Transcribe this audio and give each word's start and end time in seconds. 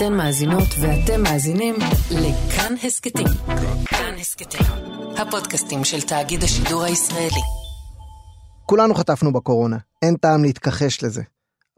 אתן 0.00 0.14
מאזינות 0.14 0.68
ואתם 0.80 1.22
מאזינים 1.22 1.74
לכאן 2.10 2.74
הסכתים. 2.84 3.26
כאן 3.86 4.14
הסכתים, 4.20 4.66
הפודקאסטים 5.16 5.84
של 5.84 6.00
תאגיד 6.00 6.42
השידור 6.42 6.82
הישראלי. 6.82 7.40
כולנו 8.66 8.94
חטפנו 8.94 9.32
בקורונה, 9.32 9.76
אין 10.02 10.16
טעם 10.16 10.42
להתכחש 10.42 11.04
לזה. 11.04 11.22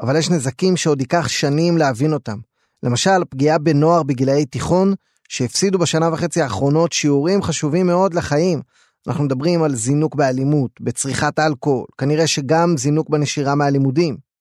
אבל 0.00 0.16
יש 0.16 0.30
נזקים 0.30 0.76
שעוד 0.76 1.00
ייקח 1.00 1.28
שנים 1.28 1.78
להבין 1.78 2.12
אותם. 2.12 2.38
למשל, 2.82 3.24
פגיעה 3.30 3.58
בנוער 3.58 4.02
בגילאי 4.02 4.46
תיכון, 4.46 4.94
שהפסידו 5.28 5.78
בשנה 5.78 6.12
וחצי 6.12 6.42
האחרונות 6.42 6.92
שיעורים 6.92 7.42
חשובים 7.42 7.86
מאוד 7.86 8.14
לחיים. 8.14 8.60
אנחנו 9.06 9.24
מדברים 9.24 9.62
על 9.62 9.74
זינוק 9.74 10.14
באלימות, 10.14 10.70
בצריכת 10.80 11.38
אלכוהול, 11.38 11.86
כנראה 11.98 12.26
שגם 12.26 12.76
זינוק 12.76 13.10
בנשירה 13.10 13.54
מהלימודים. 13.54 14.31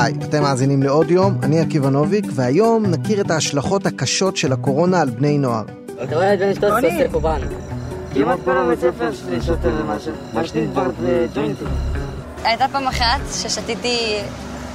היי, 0.00 0.14
אתם 0.28 0.42
מאזינים 0.42 0.82
לעוד 0.82 1.10
יום, 1.10 1.38
אני 1.42 1.60
עקיבא 1.60 1.88
נוביק, 1.88 2.24
והיום 2.34 2.86
נכיר 2.86 3.20
את 3.20 3.30
ההשלכות 3.30 3.86
הקשות 3.86 4.36
של 4.36 4.52
הקורונה 4.52 5.00
על 5.00 5.10
בני 5.10 5.38
נוער. 5.38 5.64
אתה 6.02 6.16
רואה 6.16 6.34
את 6.34 6.38
בן 6.38 6.54
13 6.54 6.90
עושה 6.90 7.08
פה 7.12 7.20
בן. 7.20 7.40
כמעט 8.14 8.38
כל 8.44 8.58
הבית 8.58 8.80
ספר 8.80 9.12
שלי 9.12 9.42
שותה 9.42 9.68
כבר 10.72 10.90
ג'וינטים. 11.34 11.66
הייתה 12.44 12.64
פעם 12.72 12.86
אחת 12.86 13.20
ששתיתי 13.32 14.18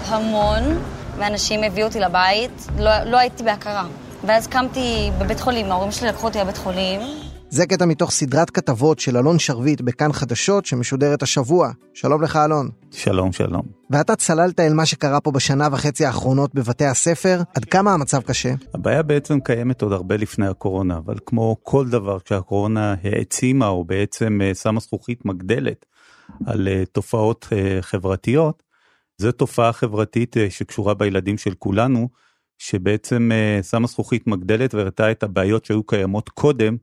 המון, 0.07 0.63
ואנשים 1.17 1.63
הביאו 1.63 1.87
אותי 1.87 1.99
לבית, 1.99 2.67
לא, 2.79 3.03
לא 3.03 3.17
הייתי 3.17 3.43
בהכרה. 3.43 3.85
ואז 4.25 4.47
קמתי 4.47 5.11
בבית 5.19 5.39
חולים, 5.39 5.71
ההורים 5.71 5.91
שלי 5.91 6.07
לקחו 6.07 6.27
אותי 6.27 6.39
לבית 6.39 6.57
חולים. 6.57 7.01
זה 7.53 7.65
קטע 7.65 7.85
מתוך 7.85 8.11
סדרת 8.11 8.49
כתבות 8.49 8.99
של 8.99 9.17
אלון 9.17 9.39
שרביט 9.39 9.81
בכאן 9.81 10.13
חדשות 10.13 10.65
שמשודרת 10.65 11.23
השבוע. 11.23 11.71
שלום 11.93 12.21
לך 12.21 12.35
אלון. 12.35 12.69
שלום, 12.91 13.31
שלום. 13.31 13.61
ואתה 13.89 14.15
צללת 14.15 14.59
אל 14.59 14.73
מה 14.73 14.85
שקרה 14.85 15.21
פה 15.21 15.31
בשנה 15.31 15.67
וחצי 15.71 16.05
האחרונות 16.05 16.55
בבתי 16.55 16.85
הספר, 16.85 17.41
עד 17.55 17.65
כמה 17.65 17.93
המצב 17.93 18.21
קשה? 18.21 18.53
הבעיה 18.73 19.03
בעצם 19.03 19.39
קיימת 19.39 19.81
עוד 19.81 19.91
הרבה 19.91 20.17
לפני 20.17 20.47
הקורונה, 20.47 20.97
אבל 20.97 21.15
כמו 21.25 21.57
כל 21.63 21.89
דבר 21.89 22.19
כשהקורונה 22.19 22.95
העצימה 23.03 23.67
או 23.67 23.85
בעצם 23.85 24.39
אה, 24.41 24.55
שמה 24.55 24.79
זכוכית 24.79 25.25
מגדלת 25.25 25.85
על 26.45 26.67
אה, 26.67 26.83
תופעות 26.91 27.47
אה, 27.51 27.81
חברתיות, 27.81 28.63
זו 29.17 29.31
תופעה 29.31 29.73
חברתית 29.73 30.35
שקשורה 30.49 30.93
בילדים 30.93 31.37
של 31.37 31.53
כולנו, 31.53 32.09
שבעצם 32.57 33.31
שמה 33.69 33.87
זכוכית 33.87 34.27
מגדלת 34.27 34.73
והראתה 34.73 35.11
את 35.11 35.23
הבעיות 35.23 35.65
שהיו 35.65 35.83
קיימות 35.83 36.29
קודם, 36.29 36.77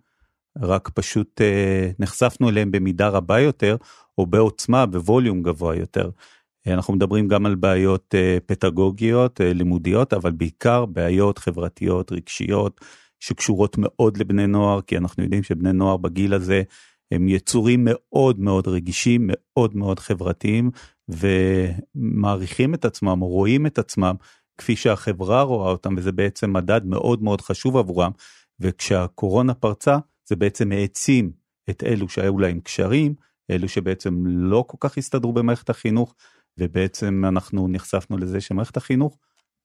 רק 0.59 0.89
פשוט 0.89 1.41
אה, 1.41 1.91
נחשפנו 1.99 2.49
אליהם 2.49 2.71
במידה 2.71 3.09
רבה 3.09 3.41
יותר, 3.41 3.77
או 4.19 4.27
בעוצמה, 4.27 4.87
בווליום 4.87 5.43
גבוה 5.43 5.77
יותר. 5.77 6.11
אנחנו 6.67 6.95
מדברים 6.95 7.29
גם 7.29 7.47
על 7.47 7.55
בעיות 7.55 8.15
אה, 8.15 8.39
פדגוגיות, 8.47 9.41
אה, 9.41 9.53
לימודיות, 9.53 10.13
אבל 10.13 10.31
בעיקר 10.31 10.87
בעיות 10.87 11.39
חברתיות, 11.39 12.13
רגשיות, 12.13 12.81
שקשורות 13.21 13.77
מאוד 13.79 14.17
לבני 14.17 14.47
נוער, 14.47 14.81
כי 14.81 14.97
אנחנו 14.97 15.23
יודעים 15.23 15.43
שבני 15.43 15.73
נוער 15.73 15.97
בגיל 15.97 16.35
הזה 16.35 16.63
הם 17.13 17.29
יצורים 17.29 17.81
מאוד 17.85 18.41
מאוד 18.41 18.69
רגישים, 18.69 19.31
מאוד 19.33 19.77
מאוד 19.77 19.99
חברתיים, 19.99 20.71
ומעריכים 21.09 22.75
את 22.75 22.85
עצמם, 22.85 23.23
או 23.23 23.27
רואים 23.27 23.67
את 23.67 23.79
עצמם 23.79 24.15
כפי 24.59 24.77
שהחברה 24.77 25.43
רואה 25.43 25.71
אותם, 25.71 25.95
וזה 25.97 26.13
בעצם 26.13 26.53
מדד 26.53 26.81
מאוד 26.85 27.23
מאוד 27.23 27.41
חשוב 27.41 27.77
עבורם. 27.77 28.11
וכשהקורונה 28.61 29.55
פרצה, 29.55 29.99
זה 30.31 30.37
בעצם 30.37 30.73
העצים 30.73 31.31
את 31.71 31.83
אלו 31.87 32.09
שהיו 32.09 32.39
להם 32.39 32.61
קשרים, 32.61 33.15
אלו 33.51 33.69
שבעצם 33.69 34.23
לא 34.27 34.65
כל 34.67 34.77
כך 34.81 34.99
הסתדרו 34.99 35.33
במערכת 35.33 35.71
החינוך, 35.71 36.15
ובעצם 36.59 37.23
אנחנו 37.29 37.69
נחשפנו 37.69 38.19
לזה 38.19 38.41
שמערכת 38.41 38.77
החינוך 38.77 39.19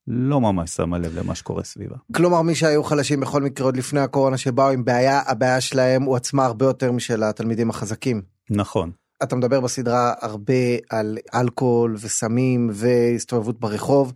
לא 0.07 0.41
ממש 0.41 0.71
שמה 0.71 0.97
לב 0.97 1.19
למה 1.19 1.35
שקורה 1.35 1.63
סביבה. 1.63 1.95
כלומר 2.15 2.41
מי 2.41 2.55
שהיו 2.55 2.83
חלשים 2.83 3.19
בכל 3.19 3.41
מקרה 3.41 3.65
עוד 3.65 3.77
לפני 3.77 3.99
הקורונה 3.99 4.37
שבאו 4.37 4.69
עם 4.69 4.85
בעיה, 4.85 5.21
הבעיה 5.27 5.61
שלהם 5.61 6.03
הוא 6.03 6.15
עצמה 6.15 6.45
הרבה 6.45 6.65
יותר 6.65 6.91
משל 6.91 7.23
התלמידים 7.23 7.69
החזקים. 7.69 8.21
נכון. 8.49 8.91
אתה 9.23 9.35
מדבר 9.35 9.61
בסדרה 9.61 10.13
הרבה 10.21 10.53
על 10.89 11.17
אלכוהול 11.33 11.95
וסמים 12.01 12.69
והסתובבות 12.73 13.59
ברחוב. 13.59 14.13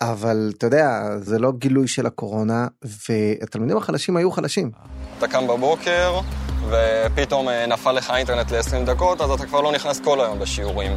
אבל 0.00 0.52
אתה 0.58 0.66
יודע, 0.66 1.00
זה 1.18 1.38
לא 1.38 1.52
גילוי 1.52 1.88
של 1.88 2.06
הקורונה, 2.06 2.66
והתלמידים 3.08 3.76
החלשים 3.76 4.16
היו 4.16 4.30
חלשים. 4.30 4.70
אתה 5.18 5.28
קם 5.28 5.46
בבוקר, 5.46 6.20
ופתאום 6.68 7.48
אה, 7.48 7.66
נפל 7.66 7.92
לך 7.92 8.12
אינטרנט 8.16 8.50
ל-20 8.50 8.86
דקות, 8.86 9.20
אז 9.20 9.30
אתה 9.30 9.46
כבר 9.46 9.60
לא 9.60 9.72
נכנס 9.72 10.00
כל 10.00 10.20
היום 10.20 10.38
בשיעורים. 10.38 10.92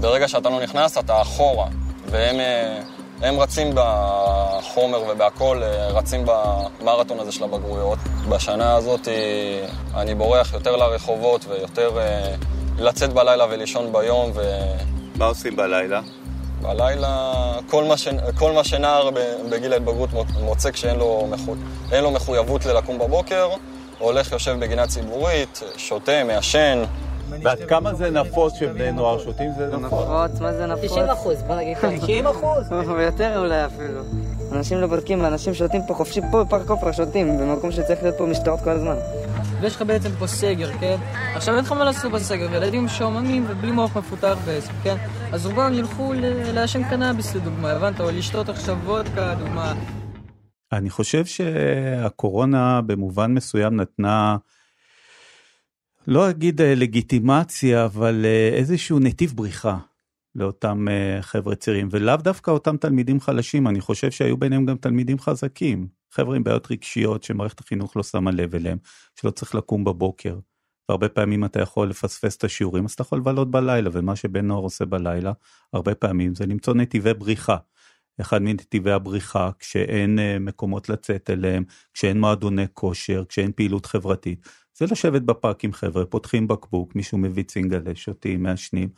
ברגע 0.00 0.28
שאתה 0.28 0.48
לא 0.48 0.62
נכנס, 0.62 0.98
אתה 0.98 1.22
אחורה, 1.22 1.66
והם 2.10 2.36
אה, 2.40 2.80
הם 3.22 3.40
רצים 3.40 3.70
בחומר 3.74 5.02
ובהכול, 5.10 5.62
אה, 5.62 5.88
רצים 5.88 6.24
במרתון 6.26 7.20
הזה 7.20 7.32
של 7.32 7.44
הבגרויות. 7.44 7.98
בשנה 8.28 8.74
הזאת 8.76 9.08
אני 9.94 10.14
בורח 10.14 10.52
יותר 10.52 10.76
לרחובות 10.76 11.44
ויותר 11.48 11.98
לצאת 12.78 13.12
בלילה 13.12 13.44
ולישון 13.50 13.92
ביום. 13.92 14.30
ו... 14.34 14.40
מה 15.16 15.26
עושים 15.26 15.56
בלילה? 15.56 16.00
בלילה, 16.62 17.32
כל 17.66 17.84
מה, 17.84 17.96
ש... 17.96 18.08
כל 18.38 18.52
מה 18.52 18.64
שנער 18.64 19.10
בגיל 19.50 19.72
ההתבגרות 19.72 20.10
מוצא 20.40 20.70
כשאין 20.70 20.98
לו, 20.98 21.26
מחו... 21.30 21.54
לו 22.02 22.10
מחויבות 22.10 22.66
ללקום 22.66 22.98
בבוקר, 22.98 23.48
הולך, 23.98 24.32
יושב 24.32 24.56
בגינה 24.60 24.86
ציבורית, 24.86 25.62
שותה, 25.76 26.24
מעשן. 26.24 26.82
ועד 27.42 27.58
כמה 27.68 27.94
זה 27.94 28.10
נפוץ 28.10 28.54
שבני 28.54 28.92
נוער 28.92 29.18
שותים? 29.18 29.50
זה 29.58 29.76
נפוץ. 29.76 30.40
מה 30.40 30.52
זה 30.52 30.66
נפוץ? 30.66 30.90
90 30.90 31.04
אחוז, 31.04 31.42
בוא 31.42 31.56
נגיד 31.56 31.76
90 32.00 32.26
אחוז? 32.26 32.72
ויותר 32.96 33.38
אולי 33.38 33.66
אפילו. 33.66 34.00
אנשים 34.52 34.80
לא 34.80 34.86
בודקים, 34.86 35.24
אנשים 35.24 35.54
שותים 35.54 35.80
פה 35.86 35.94
חופשי, 35.94 36.20
פה 36.30 36.44
בפארק 36.44 36.66
קופרה 36.66 36.92
שותים, 36.92 37.38
במקום 37.38 37.72
שצריך 37.72 38.02
להיות 38.02 38.18
פה 38.18 38.26
משטרות 38.26 38.60
כל 38.60 38.70
הזמן. 38.70 38.96
ויש 39.60 39.76
לך 39.76 39.82
בעצם 39.82 40.10
פה 40.18 40.26
סגר, 40.26 40.78
כן? 40.78 40.96
עכשיו 41.34 41.56
אין 41.56 41.64
לך 41.64 41.72
מה 41.72 41.84
לעשות 41.84 42.12
בסגר, 42.12 42.48
וילדים 42.50 42.88
שועממים 42.88 43.44
ובלי 43.48 43.70
מוח 43.70 43.96
מפותח 43.96 44.36
בעצם, 44.44 44.72
כן? 44.82 44.96
אז 45.32 45.46
רובם 45.46 45.72
ילכו 45.74 46.12
לעשן 46.54 46.90
קנאביס 46.90 47.34
לדוגמה, 47.34 47.70
הבנת? 47.70 48.00
או 48.00 48.10
לשתות 48.10 48.48
עכשיו 48.48 48.78
וודקה, 48.84 49.34
דוגמה. 49.34 49.74
אני 50.72 50.90
חושב 50.90 51.24
שהקורונה 51.24 52.80
במובן 52.80 53.34
מסוים 53.34 53.76
נתנה, 53.76 54.36
לא 56.06 56.30
אגיד 56.30 56.60
אה, 56.60 56.74
לגיטימציה, 56.74 57.84
אבל 57.84 58.22
אה, 58.24 58.50
איזשהו 58.52 58.98
נתיב 58.98 59.32
בריחה 59.36 59.78
לאותם 60.34 60.88
אה, 60.88 61.22
חבר'ה 61.22 61.54
צעירים, 61.54 61.88
ולאו 61.90 62.16
דווקא 62.16 62.50
אותם 62.50 62.76
תלמידים 62.76 63.20
חלשים, 63.20 63.68
אני 63.68 63.80
חושב 63.80 64.10
שהיו 64.10 64.36
ביניהם 64.36 64.66
גם 64.66 64.76
תלמידים 64.76 65.18
חזקים, 65.18 65.99
חבר'ה 66.12 66.36
עם 66.36 66.44
בעיות 66.44 66.70
רגשיות 66.70 67.22
שמערכת 67.22 67.60
החינוך 67.60 67.96
לא 67.96 68.02
שמה 68.02 68.30
לב 68.30 68.54
אליהם, 68.54 68.78
שלא 69.20 69.30
צריך 69.30 69.54
לקום 69.54 69.84
בבוקר. 69.84 70.38
והרבה 70.88 71.08
פעמים 71.08 71.44
אתה 71.44 71.60
יכול 71.60 71.90
לפספס 71.90 72.36
את 72.36 72.44
השיעורים, 72.44 72.84
אז 72.84 72.92
אתה 72.92 73.02
יכול 73.02 73.18
לבלות 73.18 73.50
בלילה, 73.50 73.90
ומה 73.92 74.16
שבן 74.16 74.46
נוער 74.46 74.62
עושה 74.62 74.84
בלילה, 74.84 75.32
הרבה 75.72 75.94
פעמים 75.94 76.34
זה 76.34 76.46
למצוא 76.46 76.74
נתיבי 76.74 77.14
בריחה. 77.14 77.56
אחד 78.20 78.42
מנתיבי 78.42 78.92
הבריחה, 78.92 79.50
כשאין 79.58 80.18
uh, 80.18 80.38
מקומות 80.38 80.88
לצאת 80.88 81.30
אליהם, 81.30 81.64
כשאין 81.94 82.20
מועדוני 82.20 82.64
כושר, 82.74 83.24
כשאין 83.28 83.52
פעילות 83.52 83.86
חברתית, 83.86 84.48
זה 84.78 84.86
לשבת 84.90 85.22
בפארק 85.22 85.64
עם 85.64 85.72
חבר'ה, 85.72 86.06
פותחים 86.06 86.48
בקבוק, 86.48 86.94
מישהו 86.94 87.18
מביא 87.18 87.42
צינגלה, 87.42 87.94
שותים, 87.94 88.42
מעשנים, 88.42 88.88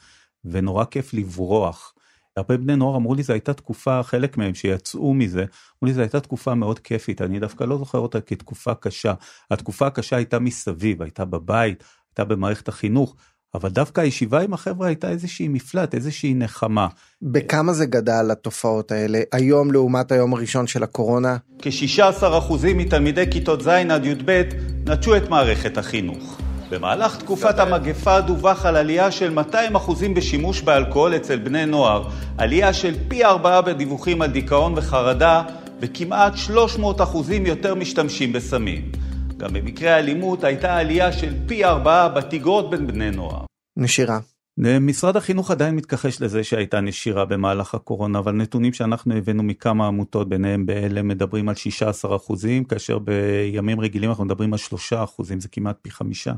ונורא 0.45 0.85
כיף 0.85 1.15
לברוח. 1.15 1.95
הרבה 2.37 2.57
בני 2.57 2.77
נוער 2.77 2.97
אמרו 2.97 3.15
לי 3.15 3.23
זו 3.23 3.33
הייתה 3.33 3.55
תקופה, 3.55 4.03
חלק 4.03 4.37
מהם 4.37 4.55
שיצאו 4.55 5.15
מזה, 5.15 5.41
אמרו 5.41 5.87
לי 5.87 5.93
זו 5.93 6.01
הייתה 6.01 6.21
תקופה 6.21 6.55
מאוד 6.55 6.79
כיפית, 6.79 7.23
אני 7.23 7.41
דווקא 7.41 7.65
לא 7.65 7.79
זוכר 7.79 7.99
אותה 7.99 8.21
כתקופה 8.21 8.75
קשה. 8.75 9.15
התקופה 9.51 9.87
הקשה 9.87 10.17
הייתה 10.17 10.39
מסביב, 10.39 11.03
הייתה 11.03 11.25
בבית, 11.25 11.85
הייתה 12.11 12.25
במערכת 12.25 12.69
החינוך, 12.69 13.17
אבל 13.55 13.69
דווקא 13.69 14.01
הישיבה 14.01 14.41
עם 14.41 14.53
החבר'ה 14.53 14.87
הייתה 14.87 15.11
איזושהי 15.11 15.49
מפלט, 15.49 15.95
איזושהי 15.95 16.35
נחמה. 16.35 16.89
בכמה 17.23 17.73
זה 17.73 17.87
גדל 17.87 18.29
התופעות 18.33 18.93
האלה 18.93 19.21
היום 19.33 19.73
לעומת 19.73 20.13
היום 20.13 20.35
הראשון 20.35 20.67
של 20.67 20.83
הקורונה? 20.83 21.37
כ-16% 21.59 22.53
מתלמידי 22.75 23.31
כיתות 23.31 23.63
ז' 23.63 23.69
עד 23.69 24.07
י"ב 24.07 24.43
נטשו 24.87 25.17
את 25.17 25.29
מערכת 25.29 25.79
החינוך. 25.79 26.39
במהלך 26.73 27.17
תקופת 27.17 27.59
המגפה 27.59 28.21
דווח 28.21 28.67
על 28.67 28.77
עלייה 28.77 29.11
של 29.11 29.31
200 29.31 29.77
אחוזים 29.77 30.15
בשימוש 30.15 30.63
באלכוהול 30.63 31.17
אצל 31.17 31.39
בני 31.39 31.67
נוער, 31.67 32.09
עלייה 32.39 32.73
של 32.73 32.95
פי 33.09 33.25
ארבעה 33.25 33.63
בדיווחים 33.63 34.23
על 34.23 34.31
דיכאון 34.31 34.73
וחרדה, 34.77 35.43
וכמעט 35.81 36.37
300 36.37 37.01
אחוזים 37.01 37.47
יותר 37.47 37.75
משתמשים 37.75 38.33
בסמים. 38.33 38.93
גם 39.37 39.53
במקרה 39.53 39.95
האלימות 39.95 40.45
הייתה 40.45 40.77
עלייה 40.77 41.13
של 41.13 41.35
פי 41.47 41.65
ארבעה 41.65 42.09
בתגרות 42.09 42.71
בין 42.71 42.87
בני 42.87 43.11
נוער. 43.11 43.45
נשירה. 43.77 44.19
משרד 44.59 45.17
החינוך 45.17 45.51
עדיין 45.51 45.77
מתכחש 45.77 46.23
לזה 46.23 46.45
שהייתה 46.45 46.81
נשירה 46.81 47.25
במהלך 47.25 47.75
הקורונה, 47.75 48.19
אבל 48.19 48.33
נתונים 48.33 48.73
שאנחנו 48.73 49.17
הבאנו 49.17 49.43
מכמה 49.43 49.87
עמותות, 49.87 50.29
ביניהם 50.29 50.67
באלה 50.67 51.03
מדברים 51.03 51.49
על 51.49 51.55
16 51.55 52.17
אחוזים, 52.17 52.65
כאשר 52.65 52.99
בימים 52.99 53.81
רגילים 53.81 54.11
אנחנו 54.11 54.25
מדברים 54.25 54.53
על 54.53 54.59
3 54.59 54.93
אחוזים, 54.93 55.41
זה 55.41 55.49
כמעט 55.49 55.77
פי 55.83 55.91
חמישה. 55.91 56.33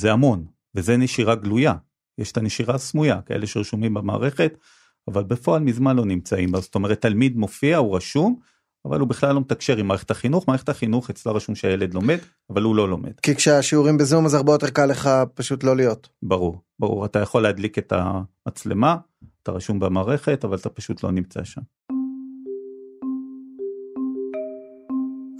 זה 0.00 0.12
המון, 0.12 0.44
וזה 0.74 0.96
נשירה 0.96 1.34
גלויה. 1.34 1.74
יש 2.18 2.32
את 2.32 2.36
הנשירה 2.36 2.74
הסמויה, 2.74 3.20
כאלה 3.26 3.46
שרשומים 3.46 3.94
במערכת, 3.94 4.58
אבל 5.08 5.22
בפועל 5.22 5.62
מזמן 5.62 5.96
לא 5.96 6.04
נמצאים, 6.04 6.60
זאת 6.60 6.74
אומרת 6.74 7.00
תלמיד 7.00 7.36
מופיע, 7.36 7.76
הוא 7.76 7.96
רשום, 7.96 8.38
אבל 8.84 9.00
הוא 9.00 9.08
בכלל 9.08 9.34
לא 9.34 9.40
מתקשר 9.40 9.76
עם 9.76 9.86
מערכת 9.86 10.10
החינוך, 10.10 10.48
מערכת 10.48 10.68
החינוך 10.68 11.10
אצלה 11.10 11.32
רשום 11.32 11.54
שהילד 11.54 11.94
לומד, 11.94 12.18
אבל 12.50 12.62
הוא 12.62 12.76
לא 12.76 12.88
לומד. 12.88 13.12
כי 13.22 13.34
כשהשיעורים 13.34 13.98
בזום 13.98 14.26
אז 14.26 14.34
הרבה 14.34 14.52
יותר 14.52 14.70
קל 14.70 14.86
לך 14.86 15.10
פשוט 15.34 15.64
לא 15.64 15.76
להיות. 15.76 16.08
ברור, 16.22 16.60
ברור, 16.78 17.04
אתה 17.04 17.18
יכול 17.18 17.42
להדליק 17.42 17.78
את 17.78 17.92
המצלמה, 17.96 18.96
אתה 19.42 19.52
רשום 19.52 19.78
במערכת, 19.78 20.44
אבל 20.44 20.56
אתה 20.56 20.68
פשוט 20.68 21.04
לא 21.04 21.10
נמצא 21.10 21.44
שם. 21.44 21.60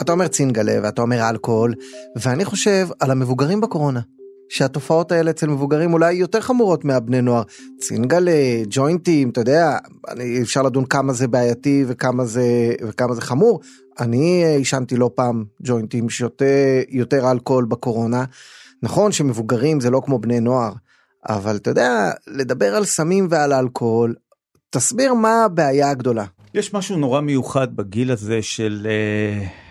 אתה 0.03 0.13
אומר 0.13 0.29
צינגלה 0.29 0.81
ואתה 0.83 1.03
אומר 1.03 1.29
אלכוהול, 1.31 1.75
ואני 2.17 2.45
חושב 2.45 2.89
על 3.01 3.11
המבוגרים 3.11 3.61
בקורונה. 3.61 4.01
שהתופעות 4.51 5.13
האלה 5.13 5.31
אצל 5.31 5.47
מבוגרים 5.47 5.93
אולי 5.93 6.13
יותר 6.13 6.41
חמורות 6.41 6.85
מהבני 6.85 7.23
נוער. 7.23 7.43
צינגלה, 7.81 8.63
ג'וינטים, 8.71 9.31
אתה 9.31 9.41
יודע, 9.41 9.79
אני, 10.09 10.43
אפשר 10.43 10.63
לדון 10.63 10.85
כמה 10.85 11.13
זה 11.13 11.29
בעייתי 11.29 11.85
וכמה 11.89 12.25
זה, 12.25 12.75
וכמה 12.89 13.15
זה 13.15 13.21
חמור. 13.21 13.61
אני 14.01 14.45
עישנתי 14.57 14.97
לא 14.97 15.11
פעם 15.15 15.45
ג'וינטים, 15.63 16.11
שותה 16.11 16.45
יותר 16.89 17.31
אלכוהול 17.31 17.65
בקורונה. 17.65 18.25
נכון 18.83 19.13
שמבוגרים 19.13 19.81
זה 19.81 19.91
לא 19.91 20.03
כמו 20.05 20.19
בני 20.19 20.41
נוער, 20.41 20.73
אבל 21.29 21.57
אתה 21.57 21.71
יודע, 21.71 22.11
לדבר 22.27 22.75
על 22.75 22.85
סמים 22.85 23.27
ועל 23.31 23.53
אלכוהול, 23.53 24.15
תסביר 24.71 25.15
מה 25.15 25.45
הבעיה 25.45 25.91
הגדולה. 25.91 26.25
יש 26.55 26.75
משהו 26.75 26.97
נורא 26.97 27.21
מיוחד 27.21 27.77
בגיל 27.77 28.11
הזה 28.11 28.43
של... 28.43 28.87
Uh... 28.87 29.70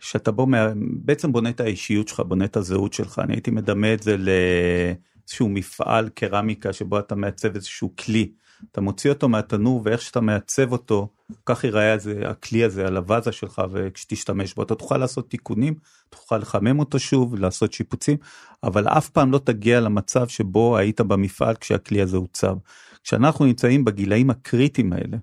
שאתה 0.00 0.30
בוא, 0.30 0.46
בעצם 0.76 1.32
בונה 1.32 1.48
את 1.48 1.60
האישיות 1.60 2.08
שלך, 2.08 2.20
בונה 2.20 2.44
את 2.44 2.56
הזהות 2.56 2.92
שלך, 2.92 3.18
אני 3.24 3.34
הייתי 3.34 3.50
מדמה 3.50 3.94
את 3.94 4.02
זה 4.02 4.16
לאיזשהו 4.16 5.48
מפעל 5.48 6.08
קרמיקה 6.08 6.72
שבו 6.72 6.98
אתה 6.98 7.14
מעצב 7.14 7.54
איזשהו 7.54 7.92
כלי, 7.96 8.32
אתה 8.72 8.80
מוציא 8.80 9.10
אותו 9.10 9.28
מהתנור 9.28 9.82
ואיך 9.84 10.02
שאתה 10.02 10.20
מעצב 10.20 10.72
אותו, 10.72 11.08
כך 11.46 11.64
ייראה 11.64 11.92
הזה, 11.92 12.22
הכלי 12.24 12.64
הזה 12.64 12.86
על 12.86 12.96
הוואזה 12.96 13.32
שלך 13.32 13.62
וכשתשתמש 13.70 14.54
בו, 14.54 14.62
אתה 14.62 14.74
תוכל 14.74 14.96
לעשות 14.96 15.30
תיקונים, 15.30 15.74
תוכל 16.10 16.38
לחמם 16.38 16.78
אותו 16.78 16.98
שוב, 16.98 17.34
לעשות 17.34 17.72
שיפוצים, 17.72 18.16
אבל 18.62 18.88
אף 18.88 19.08
פעם 19.08 19.32
לא 19.32 19.38
תגיע 19.38 19.80
למצב 19.80 20.28
שבו 20.28 20.76
היית 20.76 21.00
במפעל 21.00 21.54
כשהכלי 21.54 22.02
הזה 22.02 22.16
הוצב. 22.16 22.56
כשאנחנו 23.04 23.44
נמצאים 23.44 23.84
בגילאים 23.84 24.30
הקריטיים 24.30 24.92
האלה, 24.92 25.16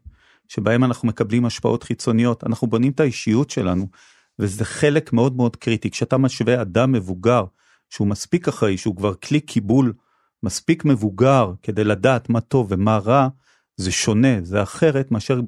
שבהם 0.47 0.83
אנחנו 0.83 1.07
מקבלים 1.07 1.45
השפעות 1.45 1.83
חיצוניות, 1.83 2.43
אנחנו 2.43 2.67
בונים 2.67 2.91
את 2.91 2.99
האישיות 2.99 3.49
שלנו. 3.49 3.87
וזה 4.39 4.65
חלק 4.65 5.13
מאוד 5.13 5.35
מאוד 5.35 5.55
קריטי. 5.55 5.89
כשאתה 5.89 6.17
משווה 6.17 6.61
אדם 6.61 6.91
מבוגר, 6.91 7.45
שהוא 7.89 8.07
מספיק 8.07 8.47
אחראי, 8.47 8.77
שהוא 8.77 8.95
כבר 8.95 9.13
כלי 9.13 9.39
קיבול 9.39 9.93
מספיק 10.43 10.85
מבוגר 10.85 11.51
כדי 11.61 11.83
לדעת 11.83 12.29
מה 12.29 12.41
טוב 12.41 12.67
ומה 12.69 12.97
רע, 12.97 13.27
זה 13.77 13.91
שונה, 13.91 14.41
זה 14.41 14.63
אחרת 14.63 15.11
מאשר 15.11 15.39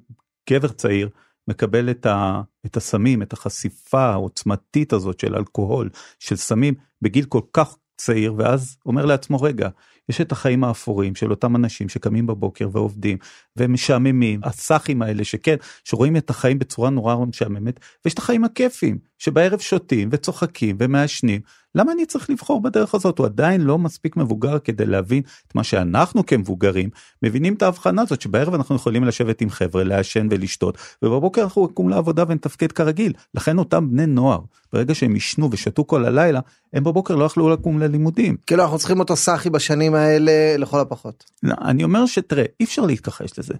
גבר 0.50 0.68
צעיר 0.68 1.10
מקבל 1.48 1.90
את, 1.90 2.06
ה, 2.06 2.42
את 2.66 2.78
הסמים, 2.78 3.22
את 3.22 3.34
החשיפה 3.34 4.06
העוצמתית 4.06 4.94
הזאת 4.94 5.20
של 5.20 5.36
אלכוהול, 5.36 5.90
של 6.20 6.36
סמים, 6.36 6.74
בגיל 7.02 7.26
כל 7.26 7.42
כך 7.54 7.78
צעיר, 7.98 8.34
ואז 8.38 8.78
אומר 8.86 9.06
לעצמו, 9.06 9.42
רגע, 9.42 9.70
יש 10.10 10.22
את 10.22 10.32
החיים 10.32 10.64
האפורים 10.64 11.16
של 11.16 11.32
אותם 11.32 11.56
אנשים 11.56 11.90
שקמים 11.90 12.28
בבוקר 12.28 12.70
ועובדים 12.72 13.18
ומשעממים, 13.58 14.40
הסאחים 14.44 15.02
האלה 15.02 15.24
שכן, 15.24 15.56
שרואים 15.84 16.18
את 16.18 16.30
החיים 16.30 16.60
בצורה 16.60 16.90
נורא 16.90 17.26
משעממת, 17.26 17.80
ויש 18.06 18.14
את 18.14 18.20
החיים 18.20 18.44
הכיפים, 18.44 18.98
שבערב 19.18 19.60
שותים 19.60 20.10
וצוחקים 20.12 20.76
ומעשנים. 20.80 21.42
למה 21.76 21.92
אני 21.92 22.06
צריך 22.06 22.30
לבחור 22.30 22.62
בדרך 22.62 22.96
הזאת? 22.96 23.20
הוא 23.20 23.26
עדיין 23.26 23.62
לא 23.62 23.78
מספיק 23.78 24.18
מבוגר 24.18 24.60
כדי 24.60 24.86
להבין 24.86 25.22
את 25.48 25.56
מה 25.56 25.64
שאנחנו 25.64 26.26
כמבוגרים 26.26 26.90
מבינים 27.24 27.54
את 27.54 27.62
ההבחנה 27.62 28.02
הזאת 28.02 28.22
שבערב 28.22 28.54
אנחנו 28.54 28.76
יכולים 28.76 29.04
לשבת 29.04 29.42
עם 29.42 29.50
חבר'ה, 29.50 29.84
לעשן 29.84 30.28
ולשתות, 30.32 30.78
ובבוקר 31.02 31.44
אנחנו 31.44 31.66
נקום 31.66 31.90
לעבודה 31.90 32.24
ונתפקד 32.28 32.72
כרגיל. 32.72 33.14
לכן 33.34 33.58
אותם 33.58 33.92
בני 33.92 34.06
נוער, 34.06 34.40
ברגע 34.74 34.96
שהם 34.96 35.16
ישנו 35.16 35.52
ושתו 35.52 35.88
כל 35.88 36.06
הלילה, 36.06 36.40
הם 36.74 36.84
בבוקר 36.84 37.16
לא 37.16 37.26
יכלו 37.26 37.50
לקום 37.50 37.80
ללימודים. 37.80 38.38
כאילו 38.48 38.64
אנחנו 38.64 38.78
צריכים 38.78 39.00
אותו 39.00 39.16
סאחי 39.16 39.50
בשנים 39.50 39.95
האלה 39.96 40.58
לכל 40.58 40.80
הפחות. 40.80 41.24
לא, 41.44 41.56
אני 41.62 41.84
אומר 41.84 42.06
שתראה, 42.06 42.46
אי 42.60 42.66
אפשר 42.66 42.82
להתכחש 42.82 43.40
לזה. 43.40 43.54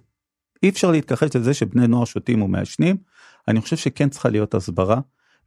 אי 0.62 0.68
אפשר 0.68 0.90
להתכחש 0.90 1.36
לזה 1.36 1.54
שבני 1.54 1.86
נוער 1.86 2.04
שותים 2.04 2.42
ומעשנים. 2.42 2.96
אני 3.48 3.60
חושב 3.60 3.76
שכן 3.76 4.08
צריכה 4.08 4.28
להיות 4.28 4.54
הסברה. 4.54 5.00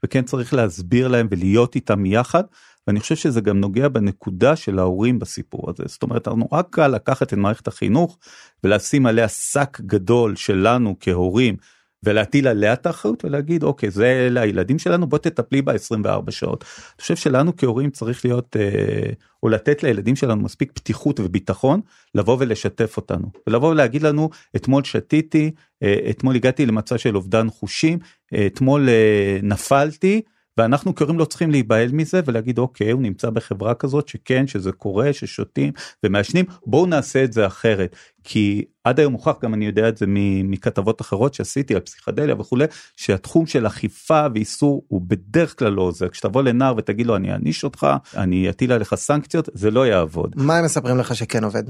וכן 0.03 0.21
צריך 0.21 0.53
להסביר 0.53 1.07
להם 1.07 1.27
ולהיות 1.31 1.75
איתם 1.75 2.05
יחד. 2.05 2.43
ואני 2.87 2.99
חושב 2.99 3.15
שזה 3.15 3.41
גם 3.41 3.59
נוגע 3.59 3.87
בנקודה 3.87 4.55
של 4.55 4.79
ההורים 4.79 5.19
בסיפור 5.19 5.69
הזה. 5.69 5.83
זאת 5.85 6.03
אומרת, 6.03 6.27
נורא 6.27 6.61
קל 6.61 6.87
לקחת 6.87 7.33
את 7.33 7.37
מערכת 7.37 7.67
החינוך 7.67 8.17
ולשים 8.63 9.05
עליה 9.05 9.27
שק 9.27 9.81
גדול 9.81 10.35
שלנו 10.35 10.95
כהורים 10.99 11.55
ולהטיל 12.03 12.47
עליה 12.47 12.73
את 12.73 12.85
האחריות 12.85 13.25
ולהגיד 13.25 13.63
אוקיי 13.63 13.91
זה 13.91 14.27
אלה 14.27 14.41
הילדים 14.41 14.79
שלנו 14.79 15.07
בוא 15.07 15.17
תטפלי 15.17 15.61
ב-24 15.61 16.31
שעות. 16.31 16.63
אני 16.63 17.01
חושב 17.01 17.15
שלנו 17.15 17.57
כהורים 17.57 17.89
צריך 17.89 18.25
להיות 18.25 18.55
אה, 18.59 19.11
או 19.43 19.49
לתת 19.49 19.83
לילדים 19.83 20.15
שלנו 20.15 20.41
מספיק 20.41 20.71
פתיחות 20.71 21.19
וביטחון 21.19 21.81
לבוא 22.15 22.37
ולשתף 22.39 22.97
אותנו 22.97 23.27
ולבוא 23.47 23.69
ולהגיד 23.69 24.03
לנו 24.03 24.29
אתמול 24.55 24.83
שתיתי 24.83 25.51
אה, 25.83 26.09
אתמול 26.09 26.35
הגעתי 26.35 26.65
למצב 26.65 26.97
של 26.97 27.15
אובדן 27.15 27.49
חושים 27.49 27.99
אה, 28.33 28.45
אתמול 28.45 28.89
אה, 28.89 29.39
נפלתי. 29.43 30.21
ואנחנו 30.59 30.95
כהורים 30.95 31.19
לא 31.19 31.25
צריכים 31.25 31.51
להיבהל 31.51 31.91
מזה 31.91 32.21
ולהגיד 32.25 32.57
אוקיי 32.57 32.91
הוא 32.91 33.01
נמצא 33.01 33.29
בחברה 33.29 33.73
כזאת 33.73 34.07
שכן 34.07 34.47
שזה 34.47 34.71
קורה 34.71 35.13
ששותים 35.13 35.71
ומעשנים 36.03 36.45
בואו 36.65 36.85
נעשה 36.85 37.23
את 37.23 37.33
זה 37.33 37.47
אחרת 37.47 37.95
כי 38.23 38.65
עד 38.83 38.99
היום 38.99 39.13
הוכח 39.13 39.33
גם 39.43 39.53
אני 39.53 39.65
יודע 39.65 39.89
את 39.89 39.97
זה 39.97 40.05
מכתבות 40.43 41.01
אחרות 41.01 41.33
שעשיתי 41.33 41.75
על 41.75 41.79
פסיכדליה 41.79 42.35
וכולי 42.39 42.65
שהתחום 42.95 43.45
של 43.45 43.67
אכיפה 43.67 44.25
ואיסור 44.33 44.83
הוא 44.87 45.01
בדרך 45.07 45.59
כלל 45.59 45.71
לא 45.71 45.81
עוזר 45.81 46.09
כשתבוא 46.09 46.43
לנער 46.43 46.73
ותגיד 46.77 47.05
לו 47.05 47.15
אני 47.15 47.31
אעניש 47.31 47.63
אותך 47.63 47.87
אני 48.15 48.49
אטיל 48.49 48.71
עליך 48.71 48.95
סנקציות 48.95 49.49
זה 49.53 49.71
לא 49.71 49.87
יעבוד. 49.87 50.33
מה 50.35 50.57
הם 50.57 50.65
מספרים 50.65 50.97
לך 50.97 51.15
שכן 51.15 51.43
עובד? 51.43 51.63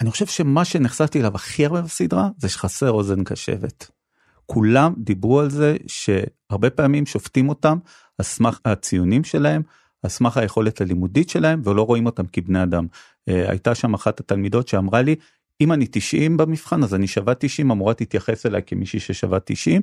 אני 0.00 0.10
חושב 0.10 0.26
שמה 0.26 0.64
שנחשפתי 0.64 1.20
אליו 1.20 1.34
הכי 1.34 1.66
הרבה 1.66 1.80
בסדרה 1.80 2.28
זה 2.38 2.48
שחסר 2.48 2.90
אוזן 2.90 3.24
קשבת. 3.24 3.90
כולם 4.46 4.94
דיברו 4.98 5.40
על 5.40 5.50
זה 5.50 5.76
שהרבה 5.86 6.70
פעמים 6.70 7.06
שופטים 7.06 7.48
אותם 7.48 7.78
על 8.18 8.24
סמך 8.24 8.60
הציונים 8.64 9.24
שלהם, 9.24 9.62
על 10.02 10.10
סמך 10.10 10.36
היכולת 10.36 10.80
הלימודית 10.80 11.28
שלהם 11.28 11.62
ולא 11.64 11.82
רואים 11.82 12.06
אותם 12.06 12.24
כבני 12.32 12.62
אדם. 12.62 12.86
אה, 13.28 13.50
הייתה 13.50 13.74
שם 13.74 13.94
אחת 13.94 14.20
התלמידות 14.20 14.68
שאמרה 14.68 15.02
לי 15.02 15.16
אם 15.60 15.72
אני 15.72 15.86
90 15.90 16.36
במבחן 16.36 16.82
אז 16.82 16.94
אני 16.94 17.06
שווה 17.06 17.34
90 17.34 17.70
המורה 17.70 17.94
תתייחס 17.94 18.46
אליי 18.46 18.62
כמישהי 18.66 19.00
ששווה 19.00 19.38
90 19.44 19.82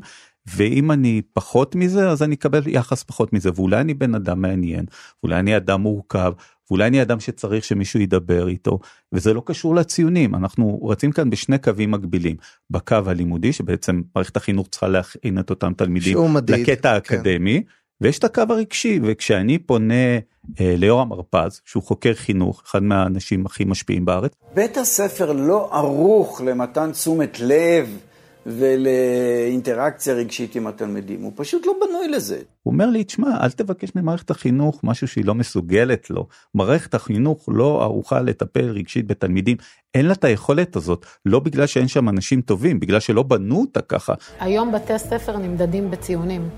ואם 0.56 0.92
אני 0.92 1.22
פחות 1.34 1.76
מזה 1.76 2.10
אז 2.10 2.24
אני 2.24 2.36
אקבל 2.36 2.62
יחס 2.68 3.04
פחות 3.04 3.34
מזה 3.34 3.50
ואולי 3.56 3.82
אני 3.82 3.94
בן 3.94 4.16
אדם 4.16 4.42
מעניין 4.42 4.86
אולי 5.24 5.40
אני 5.40 5.58
אדם 5.58 5.82
מורכב 5.82 6.34
ואולי 6.70 6.88
אני 6.88 7.02
אדם 7.02 7.20
שצריך 7.20 7.64
שמישהו 7.64 8.00
ידבר 8.00 8.48
איתו 8.48 8.80
וזה 9.12 9.34
לא 9.34 9.44
קשור 9.46 9.76
לציונים 9.76 10.36
אנחנו 10.36 10.86
רצים 10.86 11.12
כאן 11.12 11.30
בשני 11.30 11.58
קווים 11.58 11.92
מקבילים 11.92 12.36
בקו 12.70 12.98
הלימודי 13.06 13.54
שבעצם 13.54 14.02
מערכת 14.16 14.38
החינוך 14.38 14.68
צריכה 14.68 14.88
להכין 14.88 15.40
את 15.40 15.50
אותם 15.50 15.74
תלמידים 15.74 16.18
לקטע 16.50 16.92
האקדמי. 16.92 17.64
כן. 17.64 17.70
ויש 18.02 18.20
את 18.20 18.24
הקו 18.24 18.42
הרגשי 18.50 19.00
וכשאני 19.04 19.58
פונה 19.58 20.18
אה, 20.60 20.76
ליורם 20.78 21.12
הרפז 21.12 21.62
שהוא 21.66 21.84
חוקר 21.84 22.14
חינוך 22.14 22.62
אחד 22.66 22.84
מהאנשים 22.84 23.46
הכי 23.46 23.66
משפיעים 23.66 24.06
בארץ. 24.06 24.32
בית 24.54 24.78
הספר 24.78 25.32
לא 25.32 25.70
ערוך 25.74 26.42
למתן 26.46 26.92
תשומת 26.92 27.40
לב 27.40 27.98
ולאינטראקציה 28.46 30.14
רגשית 30.14 30.56
עם 30.56 30.68
התלמידים 30.68 31.22
הוא 31.22 31.32
פשוט 31.36 31.66
לא 31.66 31.74
בנוי 31.82 32.08
לזה. 32.08 32.40
הוא 32.64 32.72
אומר 32.72 32.86
לי 32.86 33.04
תשמע 33.04 33.28
אל 33.44 33.52
תבקש 33.52 33.90
ממערכת 33.96 34.32
החינוך 34.32 34.80
משהו 34.84 35.08
שהיא 35.08 35.26
לא 35.26 35.36
מסוגלת 35.36 36.10
לו 36.10 36.28
מערכת 36.54 36.94
החינוך 36.94 37.46
לא 37.48 37.84
ערוכה 37.84 38.22
לטפל 38.22 38.66
רגשית 38.66 39.08
בתלמידים 39.08 39.58
אין 39.94 40.06
לה 40.06 40.14
את 40.14 40.24
היכולת 40.24 40.76
הזאת 40.76 41.06
לא 41.26 41.40
בגלל 41.40 41.66
שאין 41.66 41.88
שם 41.88 42.10
אנשים 42.10 42.42
טובים 42.42 42.80
בגלל 42.80 43.00
שלא 43.00 43.24
בנו 43.24 43.62
אותה 43.62 43.82
ככה. 43.82 44.14
היום 44.40 44.72
בתי 44.72 45.00
ספר 45.00 45.38
נמדדים 45.38 45.92
בציונים. 45.92 46.50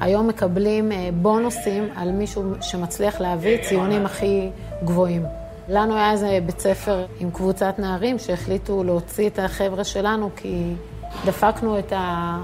היום 0.00 0.28
מקבלים 0.28 0.92
אה, 0.92 1.08
בונוסים 1.12 1.88
על 1.96 2.12
מישהו 2.12 2.54
שמצליח 2.60 3.20
להביא 3.20 3.58
ציונים 3.68 4.06
הכי 4.06 4.50
גבוהים. 4.84 5.22
לנו 5.68 5.96
היה 5.96 6.12
איזה 6.12 6.38
בית 6.46 6.60
ספר 6.60 7.06
עם 7.20 7.30
קבוצת 7.30 7.74
נערים 7.78 8.18
שהחליטו 8.18 8.84
להוציא 8.84 9.28
את 9.28 9.38
החבר'ה 9.38 9.84
שלנו 9.84 10.30
כי 10.36 10.72
דפקנו 11.26 11.78
את, 11.78 11.92
ה... 11.92 12.38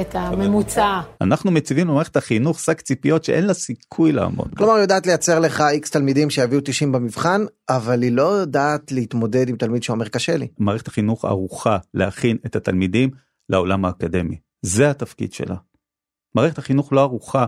את 0.00 0.14
הממוצע. 0.14 1.00
אנחנו 1.20 1.50
מציבים 1.50 1.88
למערכת 1.88 2.16
החינוך 2.16 2.60
שק 2.60 2.80
ציפיות 2.80 3.24
שאין 3.24 3.46
לה 3.46 3.54
סיכוי 3.54 4.12
לעמוד. 4.12 4.48
כלומר 4.56 4.72
היא 4.72 4.82
יודעת 4.82 5.06
לייצר 5.06 5.38
לך 5.38 5.62
איקס 5.70 5.90
תלמידים 5.90 6.30
שיביאו 6.30 6.60
90 6.64 6.92
במבחן 6.92 7.44
אבל 7.68 8.02
היא 8.02 8.12
לא 8.12 8.22
יודעת 8.22 8.92
להתמודד 8.92 9.48
עם 9.48 9.56
תלמיד 9.56 9.82
שאומר 9.82 10.08
קשה 10.08 10.36
לי. 10.36 10.48
מערכת 10.58 10.88
החינוך 10.88 11.24
ערוכה 11.24 11.78
להכין 11.94 12.36
את 12.46 12.56
התלמידים 12.56 13.10
לעולם 13.48 13.84
האקדמי. 13.84 14.36
זה 14.62 14.90
התפקיד 14.90 15.32
שלה. 15.32 15.56
מערכת 16.34 16.58
החינוך 16.58 16.92
לא 16.92 17.00
ערוכה 17.00 17.46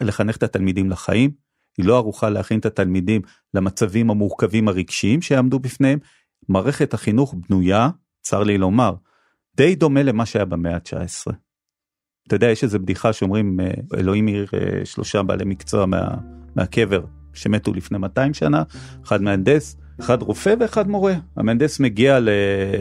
לחנך 0.00 0.36
את 0.36 0.42
התלמידים 0.42 0.90
לחיים, 0.90 1.30
היא 1.78 1.86
לא 1.86 1.96
ערוכה 1.96 2.30
להכין 2.30 2.58
את 2.58 2.66
התלמידים 2.66 3.22
למצבים 3.54 4.10
המורכבים 4.10 4.68
הרגשיים 4.68 5.22
שיעמדו 5.22 5.58
בפניהם. 5.58 5.98
מערכת 6.48 6.94
החינוך 6.94 7.34
בנויה, 7.34 7.90
צר 8.22 8.42
לי 8.42 8.58
לומר, 8.58 8.94
די 9.56 9.74
דומה 9.74 10.02
למה 10.02 10.26
שהיה 10.26 10.44
במאה 10.44 10.74
ה-19. 10.74 11.32
אתה 12.26 12.36
יודע, 12.36 12.46
יש 12.46 12.64
איזה 12.64 12.78
בדיחה 12.78 13.12
שאומרים, 13.12 13.60
אה, 13.60 13.98
אלוהים 13.98 14.26
העיר 14.26 14.46
אה, 14.54 14.84
שלושה 14.84 15.22
בעלי 15.22 15.44
מקצוע 15.44 15.86
מה, 15.86 16.08
מהקבר 16.56 17.04
שמתו 17.34 17.72
לפני 17.72 17.98
200 17.98 18.34
שנה, 18.34 18.62
אחד 19.04 19.22
מהנדס, 19.22 19.76
אחד 20.00 20.22
רופא 20.22 20.54
ואחד 20.60 20.88
מורה. 20.88 21.14
המהנדס 21.36 21.80
מגיע 21.80 22.18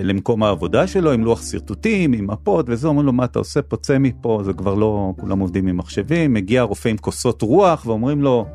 למקום 0.03 0.43
העבודה 0.43 0.87
שלו 0.87 1.11
עם 1.11 1.23
לוח 1.23 1.51
שרטוטים, 1.51 2.13
עם 2.13 2.27
מפות 2.27 2.65
וזה, 2.69 2.87
אומרים 2.87 3.05
לו 3.05 3.13
מה 3.13 3.25
אתה 3.25 3.39
עושה 3.39 3.61
פה, 3.61 3.77
צא 3.77 3.97
מפה, 3.97 4.41
זה 4.45 4.53
כבר 4.53 4.73
לא, 4.75 5.13
כולם 5.19 5.39
עובדים 5.39 5.67
עם 5.67 5.77
מחשבים, 5.77 6.33
מגיע 6.33 6.61
הרופא 6.61 6.89
עם 6.89 6.97
כוסות 6.97 7.41
רוח 7.41 7.85
ואומרים 7.85 8.21
לו, 8.21 8.45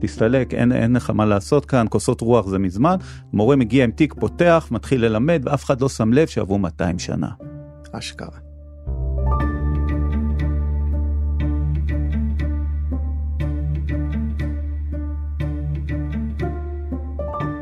תסתלק, 0.00 0.54
אין, 0.54 0.72
אין 0.72 0.96
לך 0.96 1.10
מה 1.10 1.26
לעשות 1.26 1.66
כאן, 1.66 1.86
כוסות 1.90 2.20
רוח 2.20 2.46
זה 2.46 2.58
מזמן. 2.58 2.96
מורה 3.32 3.56
מגיע 3.56 3.84
עם 3.84 3.90
תיק, 3.90 4.14
פותח, 4.14 4.68
מתחיל 4.70 5.04
ללמד, 5.04 5.42
ואף 5.44 5.64
אחד 5.64 5.80
לא 5.80 5.88
שם 5.88 6.12
לב 6.12 6.26
שעברו 6.26 6.58
200 6.58 6.98
שנה. 6.98 7.28
אשכרה. 7.92 8.47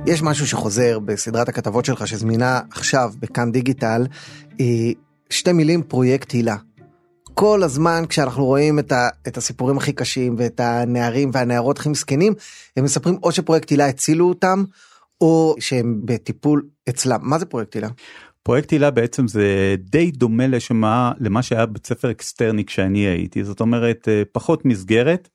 יש 0.07 0.23
משהו 0.23 0.47
שחוזר 0.47 0.99
בסדרת 0.99 1.49
הכתבות 1.49 1.85
שלך 1.85 2.07
שזמינה 2.07 2.61
עכשיו 2.71 3.13
בכאן 3.21 3.53
דיגיטל, 3.53 4.07
שתי 5.31 5.53
מילים 5.53 5.83
פרויקט 5.83 6.33
הילה. 6.33 6.57
כל 7.35 7.63
הזמן 7.63 8.05
כשאנחנו 8.09 8.45
רואים 8.45 8.79
את, 8.79 8.93
ה, 8.93 9.09
את 9.29 9.37
הסיפורים 9.37 9.77
הכי 9.77 9.93
קשים 9.93 10.35
ואת 10.39 10.61
הנערים 10.61 11.31
והנערות 11.33 11.79
הכי 11.79 11.89
מסכנים, 11.89 12.35
הם 12.77 12.85
מספרים 12.85 13.19
או 13.23 13.33
שפרויקט 13.33 13.71
הילה 13.71 13.87
הצילו 13.87 14.29
אותם, 14.29 14.65
או 15.21 15.55
שהם 15.61 16.01
בטיפול 16.05 16.67
אצלם. 16.89 17.21
מה 17.23 17.39
זה 17.39 17.47
פרויקט 17.47 17.75
הילה? 17.75 17.89
פרויקט 18.43 18.71
הילה 18.71 18.91
בעצם 18.91 19.29
זה 19.29 19.75
די 19.79 20.11
דומה 20.11 20.47
לשמה, 20.47 21.13
למה 21.21 21.43
שהיה 21.43 21.67
בית 21.67 21.87
ספר 21.87 22.11
אקסטרני 22.11 22.65
כשאני 22.65 22.99
הייתי, 22.99 23.45
זאת 23.45 23.61
אומרת 23.61 24.09
אה, 24.09 24.23
פחות 24.33 24.65
מסגרת, 24.65 25.29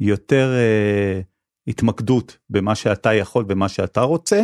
יותר 0.00 0.52
אה, 0.52 1.33
התמקדות 1.66 2.38
במה 2.50 2.74
שאתה 2.74 3.14
יכול 3.14 3.44
ומה 3.48 3.68
שאתה 3.68 4.00
רוצה, 4.00 4.42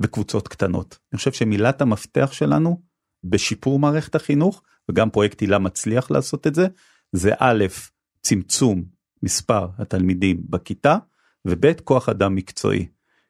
וקבוצות 0.00 0.48
קטנות. 0.48 0.98
אני 1.12 1.18
חושב 1.18 1.32
שמילת 1.32 1.80
המפתח 1.80 2.32
שלנו 2.32 2.80
בשיפור 3.24 3.78
מערכת 3.78 4.14
החינוך 4.14 4.62
וגם 4.88 5.10
פרויקט 5.10 5.40
הילה 5.40 5.58
מצליח 5.58 6.10
לעשות 6.10 6.46
את 6.46 6.54
זה, 6.54 6.66
זה 7.12 7.32
א', 7.38 7.64
צמצום 8.22 8.84
מספר 9.22 9.68
התלמידים 9.78 10.42
בכיתה, 10.50 10.96
וב', 11.44 11.72
כוח 11.84 12.08
אדם 12.08 12.34
מקצועי. 12.34 12.86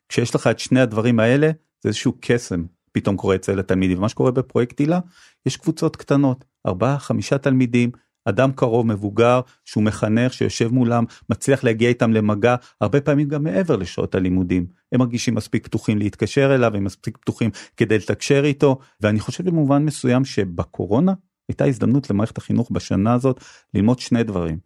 כשיש 0.08 0.34
לך 0.34 0.46
את 0.46 0.58
שני 0.58 0.80
הדברים 0.80 1.20
האלה, 1.20 1.50
זה 1.82 1.88
איזשהו 1.88 2.12
קסם 2.20 2.64
פתאום 2.92 3.16
קורה 3.16 3.34
אצל 3.34 3.60
התלמידים. 3.60 3.98
ומה 3.98 4.08
שקורה 4.08 4.30
בפרויקט 4.30 4.78
הילה, 4.78 5.00
יש 5.46 5.56
קבוצות 5.56 5.96
קטנות, 5.96 6.44
ארבעה, 6.66 6.98
חמישה 6.98 7.38
תלמידים, 7.38 7.90
אדם 8.24 8.52
קרוב 8.52 8.86
מבוגר 8.86 9.40
שהוא 9.64 9.84
מחנך 9.84 10.32
שיושב 10.32 10.72
מולם 10.72 11.04
מצליח 11.30 11.64
להגיע 11.64 11.88
איתם 11.88 12.12
למגע 12.12 12.56
הרבה 12.80 13.00
פעמים 13.00 13.28
גם 13.28 13.44
מעבר 13.44 13.76
לשעות 13.76 14.14
הלימודים 14.14 14.66
הם 14.92 15.00
מרגישים 15.00 15.34
מספיק 15.34 15.64
פתוחים 15.64 15.98
להתקשר 15.98 16.54
אליו 16.54 16.76
הם 16.76 16.84
מספיק 16.84 17.18
פתוחים 17.18 17.50
כדי 17.76 17.98
לתקשר 17.98 18.44
איתו 18.44 18.78
ואני 19.00 19.20
חושב 19.20 19.44
במובן 19.44 19.84
מסוים 19.84 20.24
שבקורונה 20.24 21.12
הייתה 21.48 21.64
הזדמנות 21.64 22.10
למערכת 22.10 22.38
החינוך 22.38 22.70
בשנה 22.70 23.14
הזאת 23.14 23.40
ללמוד 23.74 23.98
שני 23.98 24.22
דברים. 24.22 24.58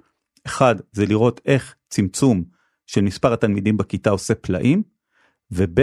אחד 0.46 0.74
זה 0.92 1.06
לראות 1.06 1.40
איך 1.46 1.74
צמצום 1.88 2.44
של 2.86 3.00
מספר 3.00 3.32
התלמידים 3.32 3.76
בכיתה 3.76 4.10
עושה 4.10 4.34
פלאים, 4.34 4.82
וב' 5.50 5.80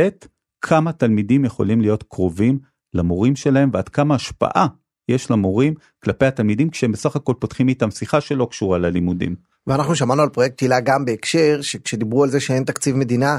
כמה 0.62 0.94
תלמידים 0.94 1.46
יכולים 1.46 1.82
להיות 1.82 2.04
קרובים 2.04 2.60
למורים 2.94 3.36
שלהם 3.36 3.70
ועד 3.74 3.90
כמה 3.90 4.16
השפעה 4.16 4.68
יש 5.12 5.32
למורים 5.32 5.74
כלפי 6.04 6.26
התלמידים 6.26 6.70
כשהם 6.70 6.92
בסך 6.92 7.16
הכל 7.16 7.34
פותחים 7.40 7.68
איתם 7.68 7.92
שיחה 7.92 8.22
שלא 8.22 8.48
קשורה 8.52 8.78
ללימודים. 8.78 9.36
ואנחנו 9.68 9.96
שמענו 9.96 10.22
על 10.22 10.30
פרויקט 10.30 10.62
הילה 10.62 10.80
גם 10.80 11.06
בהקשר 11.06 11.62
שכשדיברו 11.62 12.24
על 12.24 12.30
זה 12.30 12.40
שאין 12.40 12.64
תקציב 12.64 12.96
מדינה 12.96 13.38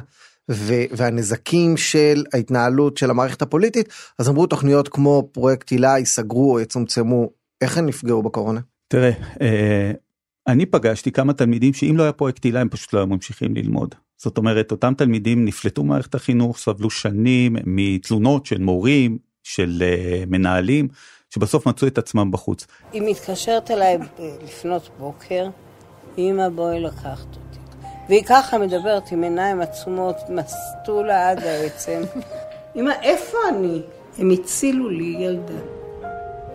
ו- 0.50 0.84
והנזקים 0.90 1.76
של 1.76 2.24
ההתנהלות 2.34 2.96
של 2.96 3.10
המערכת 3.10 3.42
הפוליטית 3.42 3.88
אז 4.18 4.28
אמרו 4.28 4.46
תוכניות 4.46 4.88
כמו 4.88 5.28
פרויקט 5.32 5.70
הילה 5.70 5.98
ייסגרו 5.98 6.52
או 6.52 6.60
יצומצמו 6.60 7.30
איך 7.60 7.78
הם 7.78 7.86
נפגעו 7.86 8.22
בקורונה? 8.22 8.60
תראה, 8.88 9.10
אה, 9.40 9.92
אני 10.46 10.66
פגשתי 10.66 11.12
כמה 11.12 11.32
תלמידים 11.32 11.74
שאם 11.74 11.94
לא 11.96 12.02
היה 12.02 12.12
פרויקט 12.12 12.44
הילה 12.44 12.60
הם 12.60 12.68
פשוט 12.68 12.92
לא 12.92 12.98
היו 12.98 13.06
ממשיכים 13.06 13.54
ללמוד. 13.54 13.94
זאת 14.16 14.38
אומרת 14.38 14.70
אותם 14.70 14.94
תלמידים 14.94 15.44
נפלטו 15.44 15.84
ממערכת 15.84 16.14
החינוך 16.14 16.58
סבלו 16.58 16.90
שנים 16.90 17.56
מתלונות 17.66 18.46
של 18.46 18.58
מורים 18.58 19.18
של 19.42 19.82
uh, 19.82 20.30
מנהלים 20.30 20.88
שבסוף 21.34 21.66
מצאו 21.66 21.88
את 21.88 21.98
עצמם 21.98 22.30
בחוץ. 22.30 22.66
היא 22.92 23.02
מתקשרת 23.02 23.70
אליי 23.70 23.98
לפנות 24.44 24.88
בוקר, 24.98 25.48
אמא 26.18 26.48
בואי 26.48 26.80
לקחת 26.80 27.26
אותי. 27.26 27.58
והיא 28.08 28.24
ככה 28.24 28.58
מדברת 28.58 29.12
עם 29.12 29.22
עיניים 29.22 29.60
עצומות, 29.60 30.16
מסטולה 30.28 31.30
עד 31.30 31.38
העצם. 31.38 32.02
אמא 32.76 32.92
איפה 33.02 33.38
אני? 33.48 33.82
הם 34.18 34.30
הצילו 34.30 34.88
לי 34.88 35.16
ילדה. 35.18 35.60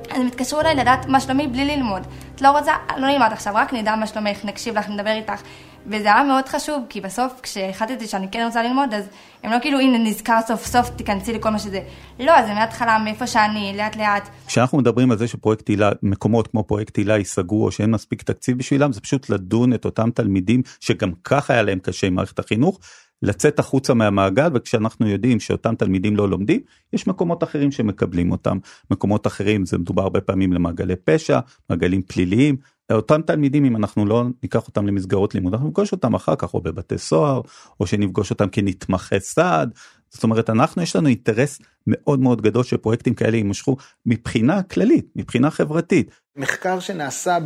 אז 0.10 0.20
הם 0.20 0.28
התקשרו 0.28 0.60
אליי 0.60 0.76
לדעת 0.76 1.06
מה 1.06 1.20
שלומי 1.20 1.48
בלי 1.48 1.66
ללמוד. 1.66 2.02
את 2.36 2.42
לא 2.42 2.58
רוצה, 2.58 2.74
לא 2.98 3.08
נלמד 3.08 3.30
עכשיו, 3.32 3.54
רק 3.56 3.74
נדע 3.74 3.96
מה 3.96 4.08
שלומך, 4.08 4.46
נקשיב 4.46 4.78
לך, 4.78 4.90
נדבר 4.90 5.12
איתך. 5.12 5.42
וזה 5.88 6.14
היה 6.14 6.24
מאוד 6.24 6.48
חשוב, 6.48 6.86
כי 6.90 7.02
בסוף 7.02 7.40
כשהחלטתי 7.44 8.08
שאני 8.08 8.28
כן 8.32 8.44
רוצה 8.46 8.64
ללמוד, 8.64 8.94
אז 8.94 9.10
הם 9.44 9.52
לא 9.52 9.58
כאילו, 9.62 9.80
הנה 9.80 9.98
נזכר 9.98 10.40
סוף 10.48 10.66
סוף, 10.66 10.90
תיכנסי 10.90 11.34
לכל 11.34 11.50
מה 11.50 11.60
שזה. 11.60 11.82
לא, 12.20 12.46
זה 12.48 12.54
מההתחלה, 12.54 13.00
מאיפה 13.04 13.28
שאני, 13.28 13.74
לאט 13.78 13.96
לאט. 13.96 14.30
כשאנחנו 14.48 14.78
מדברים 14.78 15.12
על 15.12 15.18
זה 15.18 15.28
שפרויקט 15.28 15.68
הילה, 15.68 15.90
מקומות 16.04 16.48
כמו 16.48 16.64
פרויקט 16.64 16.98
הילה 16.98 17.18
ייסגרו, 17.18 17.66
או 17.66 17.72
שאין 17.72 17.92
מספיק 17.92 18.22
תקציב 18.22 18.58
בשבילם, 18.58 18.92
זה 18.92 19.02
פשוט 19.02 19.30
לדון 19.30 19.74
את 19.74 19.86
אותם 19.86 20.10
תלמידים, 20.12 20.62
שגם 20.80 21.12
ככה 21.24 21.54
היה 21.54 21.62
להם 21.62 21.80
קשה 21.80 22.08
עם 22.08 22.16
מערכת 22.16 22.40
החינוך, 22.40 22.80
לצאת 23.22 23.60
החוצה 23.60 23.94
מהמעגל 23.94 24.50
וכשאנחנו 24.54 25.08
יודעים 25.10 25.40
שאותם 25.40 25.76
תלמידים 25.76 26.16
לא 26.16 26.30
לומדים 26.30 26.62
יש 26.94 27.08
מקומות 27.08 27.44
אחרים 27.44 27.72
שמקבלים 27.72 28.32
אותם 28.32 28.58
מקומות 28.92 29.28
אחרים 29.28 29.66
זה 29.66 29.78
מדובר 29.78 30.04
הרבה 30.04 30.22
פעמים 30.22 30.54
למעגלי 30.54 30.96
פשע 30.96 31.40
מעגלים 31.70 32.02
פליליים 32.02 32.58
אותם 32.92 33.22
תלמידים 33.22 33.66
אם 33.66 33.76
אנחנו 33.76 34.06
לא 34.06 34.24
ניקח 34.44 34.68
אותם 34.68 34.88
למסגרות 34.88 35.36
לימוד 35.36 35.54
אנחנו 35.54 35.68
נפגוש 35.68 35.92
אותם 35.92 36.14
אחר 36.14 36.36
כך 36.36 36.54
או 36.54 36.62
בבתי 36.62 36.98
סוהר 36.98 37.42
או 37.80 37.88
שנפגוש 37.88 38.30
אותם 38.30 38.50
כנתמכי 38.50 39.20
סעד 39.20 39.72
זאת 40.10 40.24
אומרת 40.24 40.50
אנחנו 40.50 40.82
יש 40.82 40.96
לנו 40.96 41.08
אינטרס 41.08 41.60
מאוד 41.88 42.20
מאוד 42.20 42.42
גדול 42.42 42.64
שפרויקטים 42.64 43.14
כאלה 43.14 43.38
יימשכו 43.38 43.78
מבחינה 44.06 44.64
כללית 44.64 45.06
מבחינה 45.16 45.52
חברתית. 45.52 46.12
מחקר 46.36 46.80
שנעשה 46.80 47.38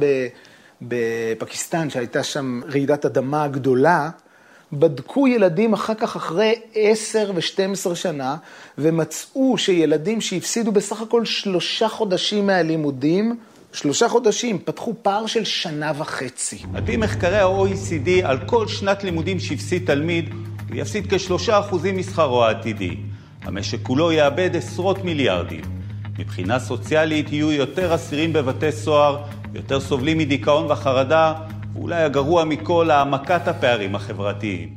בפקיסטן 0.82 1.90
שהייתה 1.90 2.24
שם 2.24 2.62
רעידת 2.66 3.06
אדמה 3.06 3.48
גדולה 3.48 4.10
בדקו 4.74 5.28
ילדים 5.28 5.74
אחר 5.74 5.94
כך 5.94 6.16
אחרי 6.16 6.62
10 6.76 7.32
ו-12 7.36 7.96
שנה, 7.96 8.36
ומצאו 8.78 9.58
שילדים 9.58 10.22
שהפסידו 10.22 10.72
בסך 10.72 11.02
הכל 11.02 11.26
שלושה 11.26 11.88
חודשים 11.88 12.48
מהלימודים, 12.48 13.38
שלושה 13.74 14.10
חודשים, 14.10 14.60
פתחו 14.60 14.94
פער 15.02 15.26
של 15.26 15.44
שנה 15.44 15.92
וחצי. 15.98 16.64
על 16.76 16.86
פי 16.86 16.98
מחקרי 16.98 17.40
ה-OECD, 17.40 18.10
על 18.24 18.38
כל 18.46 18.68
שנת 18.68 19.04
לימודים 19.04 19.40
שהפסיד 19.40 19.86
תלמיד, 19.86 20.30
הוא 20.70 20.76
יפסיד 20.76 21.14
כשלושה 21.14 21.60
אחוזים 21.60 21.98
משכרו 21.98 22.46
העתידי. 22.46 22.98
המשק 23.42 23.78
כולו 23.84 24.12
יאבד 24.12 24.56
עשרות 24.56 25.04
מיליארדים. 25.04 25.62
מבחינה 26.20 26.60
סוציאלית 26.60 27.32
יהיו 27.32 27.52
יותר 27.52 27.96
אסירים 27.96 28.34
בבתי 28.34 28.72
סוהר, 28.72 29.24
יותר 29.54 29.80
סובלים 29.80 30.18
מדיכאון 30.18 30.72
וחרדה, 30.72 31.34
ואולי 31.74 32.04
הגרוע 32.04 32.46
מכל, 32.46 32.92
העמקת 32.92 33.48
הפערים 33.48 33.96
החברתיים. 33.96 34.76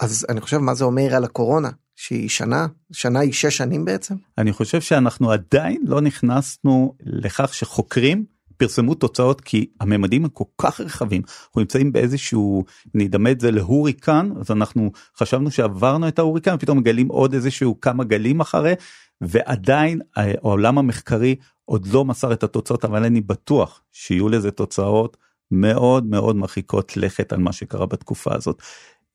אז 0.00 0.26
אני 0.28 0.40
חושב 0.40 0.58
מה 0.58 0.74
זה 0.74 0.84
אומר 0.84 1.14
על 1.14 1.24
הקורונה, 1.24 1.68
שהיא 1.96 2.28
שנה, 2.28 2.66
שנה 2.92 3.20
היא 3.20 3.32
שש 3.32 3.56
שנים 3.56 3.84
בעצם? 3.84 4.14
אני 4.38 4.52
חושב 4.52 4.80
שאנחנו 4.80 5.30
עדיין 5.30 5.82
לא 5.86 6.00
נכנסנו 6.00 6.94
לכך 7.00 7.54
שחוקרים 7.54 8.24
פרסמו 8.56 8.94
תוצאות 8.94 9.40
כי 9.40 9.66
הממדים 9.80 10.24
הם 10.24 10.30
כל 10.30 10.44
כך 10.58 10.80
רחבים 10.80 11.22
אנחנו 11.46 11.60
נמצאים 11.60 11.92
באיזשהו 11.92 12.64
נדמה 12.94 13.30
את 13.30 13.40
זה 13.40 13.50
להוריקן 13.50 14.30
אז 14.40 14.50
אנחנו 14.50 14.92
חשבנו 15.16 15.50
שעברנו 15.50 16.08
את 16.08 16.18
ההוריקן 16.18 16.54
ופתאום 16.54 16.78
מגלים 16.78 17.08
עוד 17.08 17.34
איזשהו 17.34 17.80
כמה 17.80 18.04
גלים 18.04 18.40
אחרי 18.40 18.74
ועדיין 19.20 20.00
העולם 20.16 20.78
המחקרי 20.78 21.36
עוד 21.64 21.86
לא 21.86 22.04
מסר 22.04 22.32
את 22.32 22.42
התוצאות 22.42 22.84
אבל 22.84 23.04
אני 23.04 23.20
בטוח 23.20 23.82
שיהיו 23.92 24.28
לזה 24.28 24.50
תוצאות 24.50 25.16
מאוד 25.50 26.06
מאוד 26.06 26.36
מרחיקות 26.36 26.96
לכת 26.96 27.32
על 27.32 27.38
מה 27.38 27.52
שקרה 27.52 27.86
בתקופה 27.86 28.34
הזאת. 28.34 28.62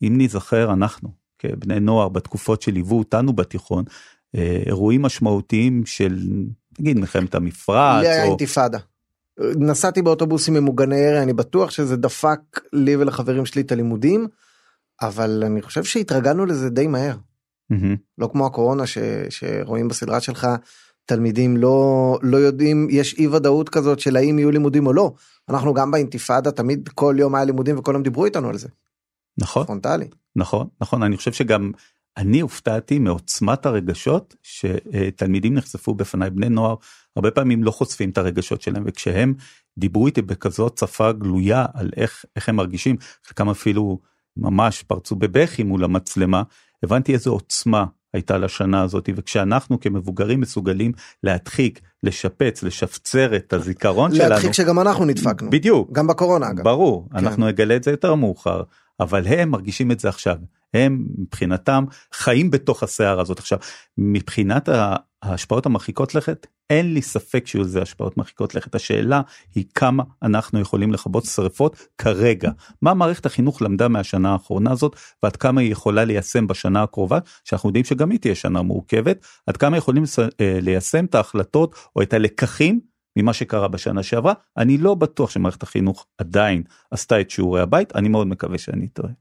אם 0.02 0.14
נזכר 0.18 0.74
אנחנו 0.74 1.21
כבני 1.42 1.80
נוער 1.80 2.10
בתקופות 2.10 2.62
שליוו 2.62 2.98
אותנו 2.98 3.34
בתיכון 3.34 3.84
אה, 4.36 4.64
אירועים 4.66 5.02
משמעותיים 5.02 5.86
של 5.86 6.20
נגיד 6.80 6.98
מלחמת 6.98 7.36
המפרץ. 7.36 8.04
לי 8.04 8.10
היה 8.10 8.24
או... 8.24 8.30
אינתיפאדה. 8.30 8.78
נסעתי 9.40 10.02
באוטובוסים 10.02 10.54
ממוגני 10.54 10.98
ירי 10.98 11.24
אני 11.24 11.34
בטוח 11.34 11.72
שזה 11.72 11.98
דפק 11.98 12.40
לי 12.74 12.96
ולחברים 12.96 13.46
שלי 13.46 13.62
את 13.62 13.72
הלימודים. 13.72 14.28
אבל 15.02 15.44
אני 15.46 15.62
חושב 15.62 15.84
שהתרגלנו 15.84 16.46
לזה 16.46 16.70
די 16.70 16.88
מהר. 16.88 17.16
מהמם. 17.70 17.96
לא 18.18 18.30
כמו 18.32 18.46
הקורונה 18.46 18.88
ש, 18.88 18.98
שרואים 19.30 19.88
בסדרה 19.88 20.20
שלך, 20.20 20.48
תלמידים 21.06 21.58
לא, 21.58 22.20
לא 22.22 22.38
יודעים, 22.38 22.88
יש 22.92 23.16
אי 23.20 23.28
ודאות 23.28 23.70
כזאת 23.70 24.00
של 24.00 24.16
האם 24.16 24.40
יהיו 24.40 24.52
לימודים 24.52 24.88
או 24.88 24.94
לא. 24.94 25.14
אנחנו 25.50 25.74
גם 25.74 25.92
באינתיפאדה 25.92 26.52
תמיד 26.52 26.90
כל 26.96 27.16
יום 27.20 27.36
היה 27.36 27.46
לימודים 27.46 27.80
וכל 27.80 27.92
יום 27.94 28.04
דיברו 28.04 28.26
איתנו 28.26 28.50
על 28.50 28.58
זה. 28.58 28.68
נכון. 29.38 29.66
פרונטלי. 29.66 30.08
נכון, 30.36 30.68
נכון, 30.82 31.04
אני 31.04 31.18
חושב 31.18 31.34
שגם 31.34 31.72
אני 32.18 32.40
הופתעתי 32.40 33.00
מעוצמת 33.00 33.66
הרגשות 33.66 34.36
שתלמידים 34.44 35.54
נחשפו 35.54 35.94
בפניי, 35.94 36.30
בני 36.30 36.50
נוער 36.50 36.76
הרבה 37.16 37.32
פעמים 37.32 37.64
לא 37.64 37.72
חושפים 37.72 38.10
את 38.10 38.18
הרגשות 38.18 38.62
שלהם, 38.62 38.84
וכשהם 38.86 39.34
דיברו 39.78 40.08
איתי 40.08 40.22
בכזאת 40.22 40.78
שפה 40.78 41.12
גלויה 41.12 41.66
על 41.74 41.90
איך, 41.98 42.26
איך 42.36 42.50
הם 42.50 42.56
מרגישים, 42.56 42.96
חלקם 43.28 43.50
אפילו 43.50 44.00
ממש 44.38 44.84
פרצו 44.84 45.16
בבכי 45.16 45.64
מול 45.64 45.84
המצלמה, 45.84 46.44
הבנתי 46.84 47.14
איזו 47.14 47.32
עוצמה 47.32 47.86
הייתה 48.14 48.38
לשנה 48.38 48.82
הזאת, 48.82 49.10
וכשאנחנו 49.16 49.80
כמבוגרים 49.80 50.42
מסוגלים 50.42 50.92
להדחיק, 51.24 51.82
לשפץ, 52.04 52.64
לשפצר 52.64 53.36
את 53.36 53.54
הזיכרון 53.54 54.16
שלנו, 54.16 54.30
להדחיק 54.30 54.52
שגם 54.52 54.80
אנחנו 54.80 55.06
נדפקנו. 55.06 55.50
בדיוק, 55.50 55.92
גם 55.92 56.08
בקורונה 56.08 56.50
אגב. 56.50 56.64
ברור, 56.64 57.08
כן. 57.12 57.18
אנחנו 57.18 57.48
נגלה 57.48 57.76
את 57.76 57.84
זה 57.84 57.92
יותר 57.92 58.16
מאוחר, 58.16 58.64
אבל 59.02 59.28
הם 59.28 59.50
מרגישים 59.50 59.92
את 59.92 60.00
זה 60.00 60.10
עכשיו. 60.10 60.36
הם 60.74 61.06
מבחינתם 61.18 61.84
חיים 62.14 62.52
בתוך 62.52 62.84
הסערה 62.84 63.22
הזאת 63.22 63.40
עכשיו. 63.40 63.58
מבחינת 63.98 64.70
ההשפעות 65.24 65.66
המרחיקות 65.66 66.16
לכת 66.16 66.48
אין 66.70 66.94
לי 66.94 67.02
ספק 67.02 67.48
שיהיו 67.48 67.64
לזה 67.64 67.82
השפעות 67.82 68.18
מרחיקות 68.18 68.56
לכת. 68.56 68.76
השאלה 68.76 69.22
היא 69.56 69.66
כמה 69.76 70.04
אנחנו 70.24 70.60
יכולים 70.60 70.94
לכבות 70.94 71.26
שרפות 71.26 71.88
כרגע. 71.98 72.52
מה 72.82 72.94
מערכת 72.94 73.26
החינוך 73.26 73.62
למדה 73.62 73.88
מהשנה 73.88 74.32
האחרונה 74.32 74.72
הזאת 74.72 74.96
ועד 75.24 75.36
כמה 75.36 75.62
היא 75.62 75.72
יכולה 75.72 76.06
ליישם 76.06 76.48
בשנה 76.48 76.84
הקרובה 76.84 77.20
שאנחנו 77.44 77.70
יודעים 77.70 77.86
שגם 77.86 78.12
היא 78.12 78.20
תהיה 78.20 78.36
שנה 78.36 78.62
מורכבת 78.62 79.26
עד 79.48 79.58
כמה 79.58 79.78
יכולים 79.78 80.04
אה, 80.20 80.60
ליישם 80.62 81.06
את 81.06 81.16
ההחלטות 81.16 81.76
או 81.96 82.02
את 82.02 82.14
הלקחים 82.14 82.91
ממה 83.16 83.34
שקרה 83.34 83.68
בשנה 83.68 84.04
שעברה 84.04 84.34
אני 84.58 84.78
לא 84.78 84.96
בטוח 84.96 85.30
שמערכת 85.30 85.64
החינוך 85.64 86.08
עדיין 86.18 86.64
עשתה 86.92 87.22
את 87.22 87.30
שיעורי 87.30 87.62
הבית 87.62 87.96
אני 87.96 88.10
מאוד 88.10 88.28
מקווה 88.28 88.58
שאני 88.58 88.88
טועה. 88.88 89.14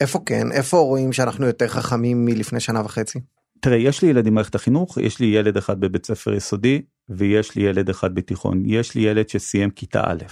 איפה 0.00 0.22
כן? 0.26 0.52
איפה 0.52 0.76
רואים 0.76 1.12
שאנחנו 1.12 1.46
יותר 1.46 1.68
חכמים 1.68 2.24
מלפני 2.24 2.60
שנה 2.60 2.80
וחצי? 2.84 3.20
תראה 3.60 3.76
יש 3.76 4.02
לי 4.02 4.08
ילד 4.08 4.26
במערכת 4.26 4.54
החינוך 4.54 4.98
יש 4.98 5.20
לי 5.20 5.26
ילד 5.26 5.56
אחד 5.56 5.80
בבית 5.80 6.06
ספר 6.06 6.32
יסודי 6.32 6.82
ויש 7.08 7.56
לי 7.56 7.62
ילד 7.62 7.88
אחד 7.88 8.14
בתיכון 8.14 8.62
יש 8.66 8.94
לי 8.94 9.02
ילד 9.02 9.28
שסיים 9.28 9.70
כיתה 9.70 10.02
א' 10.04 10.24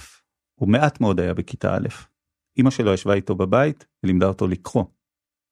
הוא 0.55 0.69
מעט 0.69 1.01
מאוד 1.01 1.19
היה 1.19 1.33
בכיתה 1.33 1.75
א' 1.75 1.87
אמא 2.57 2.69
שלו 2.69 2.93
ישבה 2.93 3.13
איתו 3.13 3.35
בבית 3.35 3.85
ולימדה 4.03 4.27
אותו 4.27 4.47
לקרוא. 4.47 4.83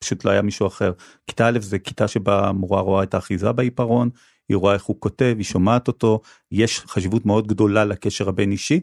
פשוט 0.03 0.25
לא 0.25 0.31
היה 0.31 0.41
מישהו 0.41 0.67
אחר 0.67 0.91
כיתה 1.27 1.47
א' 1.47 1.59
זה 1.59 1.79
כיתה 1.79 2.07
שבה 2.07 2.47
המורה 2.47 2.81
רואה 2.81 3.03
את 3.03 3.13
האחיזה 3.13 3.51
בעיפרון 3.51 4.09
היא 4.49 4.57
רואה 4.57 4.73
איך 4.73 4.83
הוא 4.83 4.95
כותב 4.99 5.33
היא 5.37 5.45
שומעת 5.45 5.87
אותו 5.87 6.21
יש 6.51 6.79
חשיבות 6.79 7.25
מאוד 7.25 7.47
גדולה 7.47 7.85
לקשר 7.85 8.29
הבין 8.29 8.51
אישי 8.51 8.79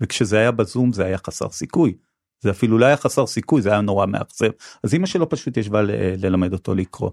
וכשזה 0.00 0.38
היה 0.38 0.50
בזום 0.50 0.92
זה 0.92 1.04
היה 1.04 1.18
חסר 1.18 1.50
סיכוי. 1.50 1.94
זה 2.40 2.50
אפילו 2.50 2.78
לא 2.78 2.86
היה 2.86 2.96
חסר 2.96 3.26
סיכוי 3.26 3.62
זה 3.62 3.70
היה 3.70 3.80
נורא 3.80 4.06
מאכזב. 4.06 4.50
אז 4.82 4.94
אמא 4.94 5.06
שלו 5.06 5.28
פשוט 5.28 5.56
ישבה 5.56 5.82
ל- 5.82 5.90
ללמד 6.26 6.52
אותו 6.52 6.74
לקרוא. 6.74 7.10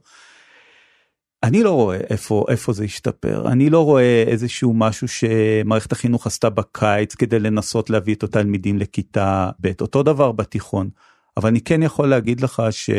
אני 1.44 1.64
לא 1.64 1.72
רואה 1.72 1.98
איפה 2.10 2.46
איפה 2.50 2.74
זה 2.74 2.84
השתפר. 2.84 3.48
אני 3.52 3.70
לא 3.70 3.86
רואה 3.86 4.24
איזשהו 4.28 4.74
משהו 4.74 5.08
שמערכת 5.08 5.92
החינוך 5.92 6.28
עשתה 6.28 6.50
בקיץ 6.50 7.16
כדי 7.16 7.40
לנסות 7.40 7.90
להביא 7.90 8.16
את 8.16 8.24
התלמידים 8.24 8.78
לכיתה 8.78 9.50
ב' 9.60 9.72
אותו 9.82 10.04
דבר 10.04 10.32
בתיכון. 10.32 10.90
אבל 11.38 11.50
אני 11.50 11.62
כן 11.62 11.84
יכול 11.84 12.10
להגיד 12.10 12.42
לך 12.42 12.64
ש... 12.72 12.90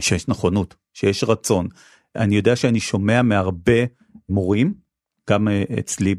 שיש 0.00 0.28
נכונות 0.28 0.74
שיש 0.94 1.24
רצון 1.24 1.68
אני 2.16 2.36
יודע 2.36 2.56
שאני 2.56 2.80
שומע 2.80 3.22
מהרבה 3.22 3.84
מורים 4.28 4.74
גם 5.30 5.48
אה, 5.48 5.62
אצלי 5.78 6.14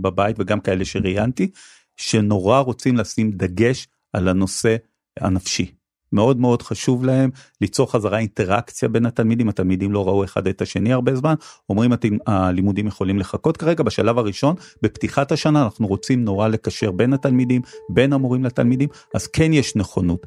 בבית 0.00 0.36
וגם 0.38 0.60
כאלה 0.60 0.84
שראיינתי 0.84 1.50
שנורא 1.96 2.60
רוצים 2.60 2.96
לשים 2.96 3.30
דגש 3.30 3.88
על 4.12 4.28
הנושא 4.28 4.76
הנפשי. 5.20 5.72
מאוד 6.12 6.40
מאוד 6.40 6.62
חשוב 6.62 7.04
להם 7.04 7.30
ליצור 7.60 7.92
חזרה 7.92 8.18
אינטראקציה 8.18 8.88
בין 8.88 9.06
התלמידים 9.06 9.48
התלמידים 9.48 9.92
לא 9.92 10.06
ראו 10.08 10.24
אחד 10.24 10.46
את 10.46 10.62
השני 10.62 10.92
הרבה 10.92 11.14
זמן 11.14 11.34
אומרים 11.68 11.92
"הת- 11.92 12.04
הלימודים 12.26 12.86
יכולים 12.86 13.18
לחכות 13.18 13.56
כרגע 13.56 13.82
בשלב 13.82 14.18
הראשון 14.18 14.54
בפתיחת 14.82 15.32
השנה 15.32 15.64
אנחנו 15.64 15.86
רוצים 15.86 16.24
נורא 16.24 16.48
לקשר 16.48 16.90
בין 16.90 17.12
התלמידים 17.12 17.62
בין 17.90 18.12
המורים 18.12 18.44
לתלמידים 18.44 18.88
אז 19.14 19.26
כן 19.26 19.52
יש 19.52 19.76
נכונות 19.76 20.26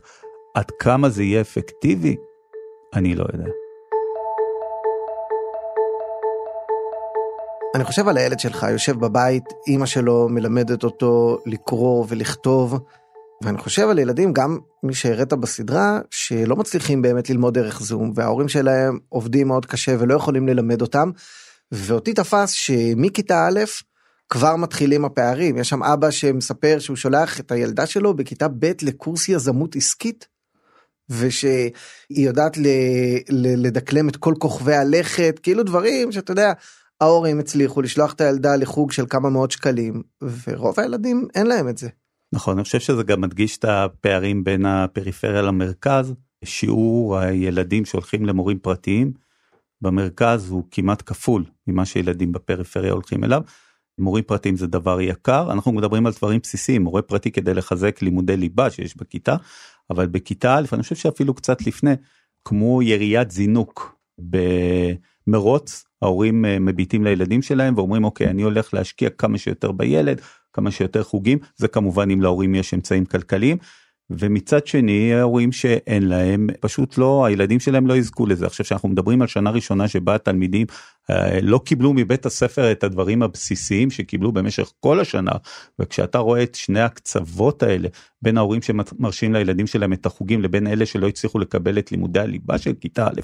עד 0.56 0.72
כמה 0.80 1.10
זה 1.10 1.24
יהיה 1.24 1.42
אפקטיבי 1.42 2.16
אני 2.94 3.16
לא 3.16 3.26
יודע. 3.34 3.50
אני 7.76 7.84
חושב 7.84 8.08
על 8.08 8.18
הילד 8.18 8.40
שלך 8.40 8.66
יושב 8.72 9.00
בבית 9.00 9.44
אמא 9.68 9.86
שלו 9.86 10.30
מלמדת 10.30 10.84
אותו 10.84 11.38
לקרוא 11.46 12.06
ולכתוב 12.10 12.80
ואני 13.44 13.58
חושב 13.58 13.90
על 13.90 14.00
ילדים 14.00 14.34
גם 14.34 14.58
מי 14.84 14.94
שהראית 14.94 15.34
בסדרה 15.34 16.00
שלא 16.10 16.56
מצליחים 16.56 17.02
באמת 17.02 17.30
ללמוד 17.30 17.54
דרך 17.54 17.82
זום 17.82 18.12
וההורים 18.16 18.48
שלהם 18.48 19.00
עובדים 19.10 19.48
מאוד 19.48 19.66
קשה 19.66 19.96
ולא 20.00 20.14
יכולים 20.14 20.48
ללמד 20.48 20.82
אותם. 20.82 21.12
ואותי 21.72 22.14
תפס 22.14 22.52
שמכיתה 22.52 23.48
א' 23.48 23.60
כבר 24.30 24.56
מתחילים 24.56 25.06
הפערים 25.06 25.58
יש 25.58 25.70
שם 25.70 25.84
אבא 25.84 26.12
שמספר 26.12 26.80
שהוא 26.80 26.98
שולח 26.98 27.40
את 27.40 27.52
הילדה 27.52 27.86
שלו 27.86 28.14
בכיתה 28.14 28.48
ב' 28.48 28.72
לקורס 28.82 29.30
יזמות 29.30 29.76
עסקית. 29.76 30.28
ושהיא 31.10 31.72
יודעת 32.10 32.58
ל, 32.58 32.68
ל, 33.30 33.68
לדקלם 33.68 34.10
את 34.10 34.16
כל 34.16 34.34
כוכבי 34.40 34.76
הלכת 34.76 35.40
כאילו 35.44 35.64
דברים 35.64 36.12
שאתה 36.12 36.32
יודע 36.32 36.54
ההורים 37.02 37.40
הצליחו 37.40 37.82
לשלוח 37.82 38.14
את 38.14 38.22
הילדה 38.22 38.56
לחוג 38.56 38.92
של 38.92 39.06
כמה 39.10 39.30
מאות 39.30 39.52
שקלים 39.52 40.04
ורוב 40.48 40.80
הילדים 40.80 41.28
אין 41.36 41.48
להם 41.48 41.70
את 41.70 41.78
זה. 41.78 41.90
נכון 42.34 42.58
אני 42.58 42.64
חושב 42.64 42.80
שזה 42.80 43.04
גם 43.04 43.22
מדגיש 43.22 43.58
את 43.58 43.66
הפערים 43.66 44.44
בין 44.44 44.66
הפריפריה 44.66 45.42
למרכז 45.42 46.14
שיעור 46.46 47.18
הילדים 47.18 47.86
שהולכים 47.86 48.26
למורים 48.26 48.60
פרטיים 48.60 49.12
במרכז 49.82 50.50
הוא 50.50 50.64
כמעט 50.72 51.04
כפול 51.06 51.46
ממה 51.68 51.86
שילדים 51.86 52.32
בפריפריה 52.32 52.92
הולכים 52.92 53.24
אליו. 53.24 53.42
מורים 54.00 54.24
פרטיים 54.24 54.58
זה 54.58 54.68
דבר 54.68 55.02
יקר 55.02 55.52
אנחנו 55.52 55.72
מדברים 55.72 56.06
על 56.06 56.14
דברים 56.18 56.40
בסיסיים 56.44 56.82
מורה 56.82 57.02
פרטי 57.02 57.32
כדי 57.32 57.54
לחזק 57.54 58.02
לימודי 58.02 58.38
ליבה 58.38 58.70
שיש 58.70 58.98
בכיתה 58.98 59.36
אבל 59.90 60.08
בכיתה 60.08 60.56
א' 60.56 60.66
אני 60.74 60.84
חושב 60.84 60.96
שאפילו 60.96 61.34
קצת 61.34 61.68
לפני 61.68 61.94
כמו 62.46 62.82
יריית 62.82 63.32
זינוק 63.32 63.96
במרוץ 65.32 65.86
ההורים 66.02 66.46
אה, 66.46 66.60
מביטים 66.60 67.04
לילדים 67.04 67.42
שלהם 67.42 67.74
ואומרים 67.78 68.04
אוקיי 68.04 68.28
אני 68.28 68.42
הולך 68.42 68.74
להשקיע 68.74 69.10
כמה 69.10 69.38
שיותר 69.38 69.72
בילד 69.72 70.22
כמה 70.54 70.72
שיותר 70.72 71.04
חוגים. 71.04 71.38
זה 71.56 71.68
כמובן 71.68 72.12
אם 72.12 72.22
להורים 72.22 72.56
יש 72.56 72.74
אמצעים 72.74 73.06
כלכליים 73.06 73.58
ומצד 74.10 74.68
שני 74.68 75.14
ההורים 75.14 75.52
שאין 75.52 76.08
להם 76.08 76.48
פשוט 76.60 76.98
לא 76.98 77.26
הילדים 77.26 77.60
שלהם 77.60 77.88
לא 77.88 77.98
יזכו 77.98 78.26
לזה. 78.26 78.46
עכשיו 78.46 78.66
שאנחנו 78.66 78.90
מדברים 78.90 79.22
על 79.22 79.28
שנה 79.28 79.50
ראשונה 79.50 79.88
שבה 79.88 80.16
התלמידים 80.16 80.68
אה, 81.10 81.40
לא 81.42 81.62
קיבלו 81.66 81.94
מבית 81.94 82.26
הספר 82.26 82.72
את 82.72 82.84
הדברים 82.84 83.24
הבסיסיים 83.24 83.92
שקיבלו 83.92 84.32
במשך 84.32 84.72
כל 84.80 85.00
השנה 85.00 85.32
וכשאתה 85.80 86.18
רואה 86.18 86.44
את 86.44 86.56
שני 86.56 86.82
הקצוות 86.82 87.64
האלה 87.64 87.90
בין 88.22 88.38
ההורים 88.38 88.62
שמרשים 88.62 89.34
לילדים 89.34 89.68
שלהם 89.68 89.94
את 89.94 90.06
החוגים 90.06 90.42
לבין 90.42 90.68
אלה 90.68 90.86
שלא 90.86 91.08
הצליחו 91.08 91.40
לקבל 91.40 91.80
את 91.80 91.92
לימודי 91.92 92.20
הליבה 92.20 92.58
של 92.58 92.74
כיתה 92.74 93.08
א' 93.08 93.22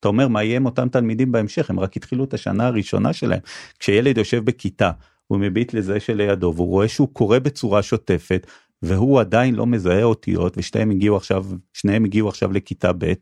אתה 0.00 0.08
אומר 0.08 0.28
מה 0.28 0.44
יהיה 0.44 0.56
עם 0.56 0.66
אותם 0.66 0.88
תלמידים 0.88 1.32
בהמשך? 1.32 1.70
הם 1.70 1.80
רק 1.80 1.96
התחילו 1.96 2.24
את 2.24 2.34
השנה 2.34 2.66
הראשונה 2.66 3.12
שלהם. 3.12 3.40
כשילד 3.78 4.18
יושב 4.18 4.44
בכיתה 4.44 4.90
הוא 5.26 5.38
מביט 5.38 5.74
לזה 5.74 6.00
שלידו 6.00 6.52
והוא 6.56 6.68
רואה 6.68 6.88
שהוא 6.88 7.08
קורא 7.12 7.38
בצורה 7.38 7.82
שוטפת 7.82 8.46
והוא 8.82 9.20
עדיין 9.20 9.54
לא 9.54 9.66
מזהה 9.66 10.02
אותיות 10.02 10.58
ושניהם 10.58 10.90
הגיעו 10.90 11.16
עכשיו 11.16 11.46
שניהם 11.72 12.04
הגיעו 12.04 12.28
עכשיו 12.28 12.52
לכיתה 12.52 12.92
ב' 12.98 13.12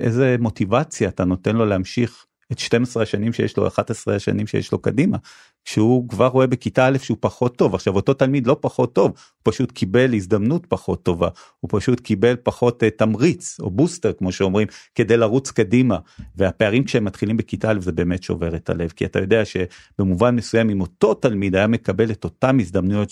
איזה 0.00 0.36
מוטיבציה 0.40 1.08
אתה 1.08 1.24
נותן 1.24 1.56
לו 1.56 1.66
להמשיך 1.66 2.26
את 2.52 2.58
12 2.58 3.02
השנים 3.02 3.32
שיש 3.32 3.56
לו 3.56 3.66
11 3.66 4.16
השנים 4.16 4.46
שיש 4.46 4.72
לו 4.72 4.78
קדימה 4.78 5.18
שהוא 5.64 6.08
כבר 6.08 6.26
רואה 6.26 6.46
בכיתה 6.46 6.86
א' 6.86 6.98
שהוא 6.98 7.18
פחות 7.20 7.56
טוב. 7.56 7.74
עכשיו 7.74 7.96
אותו 7.96 8.14
תלמיד 8.14 8.46
לא 8.46 8.56
פחות 8.60 8.94
טוב 8.94 9.06
הוא 9.10 9.52
פשוט 9.52 9.72
קיבל 9.72 10.14
הזדמנות 10.14 10.66
פחות 10.66 11.02
טובה 11.02 11.28
הוא 11.60 11.68
פשוט 11.72 12.00
קיבל 12.00 12.36
פחות 12.42 12.82
uh, 12.82 12.86
תמריץ 12.98 13.60
או 13.60 13.70
בוסטר 13.70 14.12
כמו 14.12 14.32
שאומרים 14.32 14.68
כדי 14.94 15.16
לרוץ 15.16 15.50
קדימה. 15.50 15.98
והפערים 16.36 16.84
כשהם 16.84 17.04
מתחילים 17.04 17.36
בכיתה 17.36 17.70
א' 17.70 17.80
זה 17.80 17.92
באמת 17.92 18.22
שובר 18.22 18.56
את 18.56 18.70
הלב 18.70 18.90
כי 18.90 19.04
אתה 19.04 19.18
יודע 19.18 19.42
שבמובן 19.44 20.34
מסוים 20.36 20.70
אם 20.70 20.80
אותו 20.80 21.14
תלמיד 21.14 21.56
היה 21.56 21.66
מקבל 21.66 22.10
את 22.10 22.24
אותם 22.24 22.58
הזדמנויות 22.60 23.10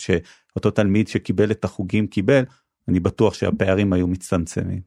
שאותו 0.53 0.71
תלמיד 0.71 1.09
שקיבל 1.09 1.51
את 1.51 1.65
החוגים 1.65 2.07
קיבל 2.07 2.45
אני 2.89 3.01
בטוח 3.01 3.35
שהפערים 3.35 3.93
היו 3.93 4.07
מצטמצמים. 4.07 4.81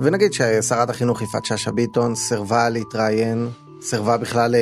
ונגיד 0.00 0.32
ששרת 0.32 0.90
החינוך 0.90 1.22
יפעת 1.22 1.44
שאשא 1.44 1.70
ביטון 1.70 2.14
סירבה 2.14 2.68
להתראיין, 2.68 3.48
סירבה 3.80 4.16
בכלל 4.16 4.54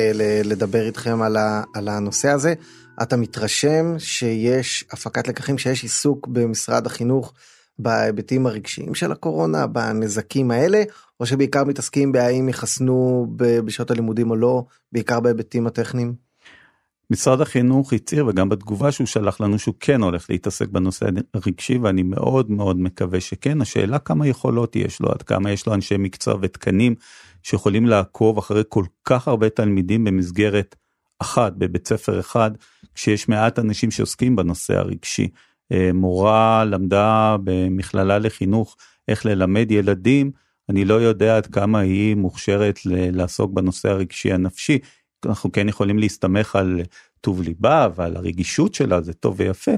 לדבר 0.43 0.85
איתכם 0.85 1.21
על, 1.21 1.37
ה- 1.37 1.63
על 1.73 1.87
הנושא 1.87 2.29
הזה, 2.29 2.53
אתה 3.01 3.17
מתרשם 3.17 3.99
שיש 3.99 4.85
הפקת 4.91 5.27
לקחים, 5.27 5.57
שיש 5.57 5.83
עיסוק 5.83 6.27
במשרד 6.27 6.85
החינוך 6.85 7.33
בהיבטים 7.79 8.45
הרגשיים 8.45 8.95
של 8.95 9.11
הקורונה, 9.11 9.67
בנזקים 9.67 10.51
האלה, 10.51 10.83
או 11.19 11.25
שבעיקר 11.25 11.63
מתעסקים 11.63 12.11
בהאם 12.11 12.49
יחסנו 12.49 13.27
בשעות 13.37 13.91
הלימודים 13.91 14.29
או 14.29 14.35
לא, 14.35 14.63
בעיקר 14.91 15.19
בהיבטים 15.19 15.67
הטכניים? 15.67 16.27
משרד 17.11 17.41
החינוך 17.41 17.93
הצהיר 17.93 18.27
וגם 18.27 18.49
בתגובה 18.49 18.91
שהוא 18.91 19.07
שלח 19.07 19.41
לנו 19.41 19.59
שהוא 19.59 19.75
כן 19.79 20.01
הולך 20.01 20.29
להתעסק 20.29 20.69
בנושא 20.69 21.05
הרגשי 21.33 21.77
ואני 21.77 22.03
מאוד 22.03 22.51
מאוד 22.51 22.79
מקווה 22.79 23.21
שכן 23.21 23.61
השאלה 23.61 23.99
כמה 23.99 24.27
יכולות 24.27 24.75
יש 24.75 25.01
לו 25.01 25.09
עד 25.11 25.21
כמה 25.21 25.51
יש 25.51 25.67
לו 25.67 25.73
אנשי 25.73 25.97
מקצוע 25.97 26.35
ותקנים 26.41 26.95
שיכולים 27.43 27.85
לעקוב 27.85 28.37
אחרי 28.37 28.63
כל 28.69 28.83
כך 29.05 29.27
הרבה 29.27 29.49
תלמידים 29.49 30.03
במסגרת 30.03 30.75
אחת 31.19 31.53
בבית 31.53 31.87
ספר 31.87 32.19
אחד 32.19 32.51
כשיש 32.95 33.29
מעט 33.29 33.59
אנשים 33.59 33.91
שעוסקים 33.91 34.35
בנושא 34.35 34.73
הרגשי. 34.73 35.27
אה, 35.71 35.89
מורה 35.93 36.65
למדה 36.65 37.35
במכללה 37.43 38.19
לחינוך 38.19 38.75
איך 39.07 39.25
ללמד 39.25 39.71
ילדים 39.71 40.31
אני 40.69 40.85
לא 40.85 40.93
יודע 40.93 41.37
עד 41.37 41.47
כמה 41.47 41.79
היא 41.79 42.15
מוכשרת 42.15 42.79
לעסוק 42.85 43.51
בנושא 43.51 43.89
הרגשי 43.89 44.33
הנפשי 44.33 44.79
אנחנו 45.25 45.51
כן 45.51 45.69
יכולים 45.69 45.99
להסתמך 45.99 46.55
על 46.55 46.81
טוב 47.21 47.41
ליבה 47.41 47.87
ועל 47.95 48.15
הרגישות 48.15 48.73
שלה 48.73 49.01
זה 49.01 49.13
טוב 49.13 49.35
ויפה 49.37 49.71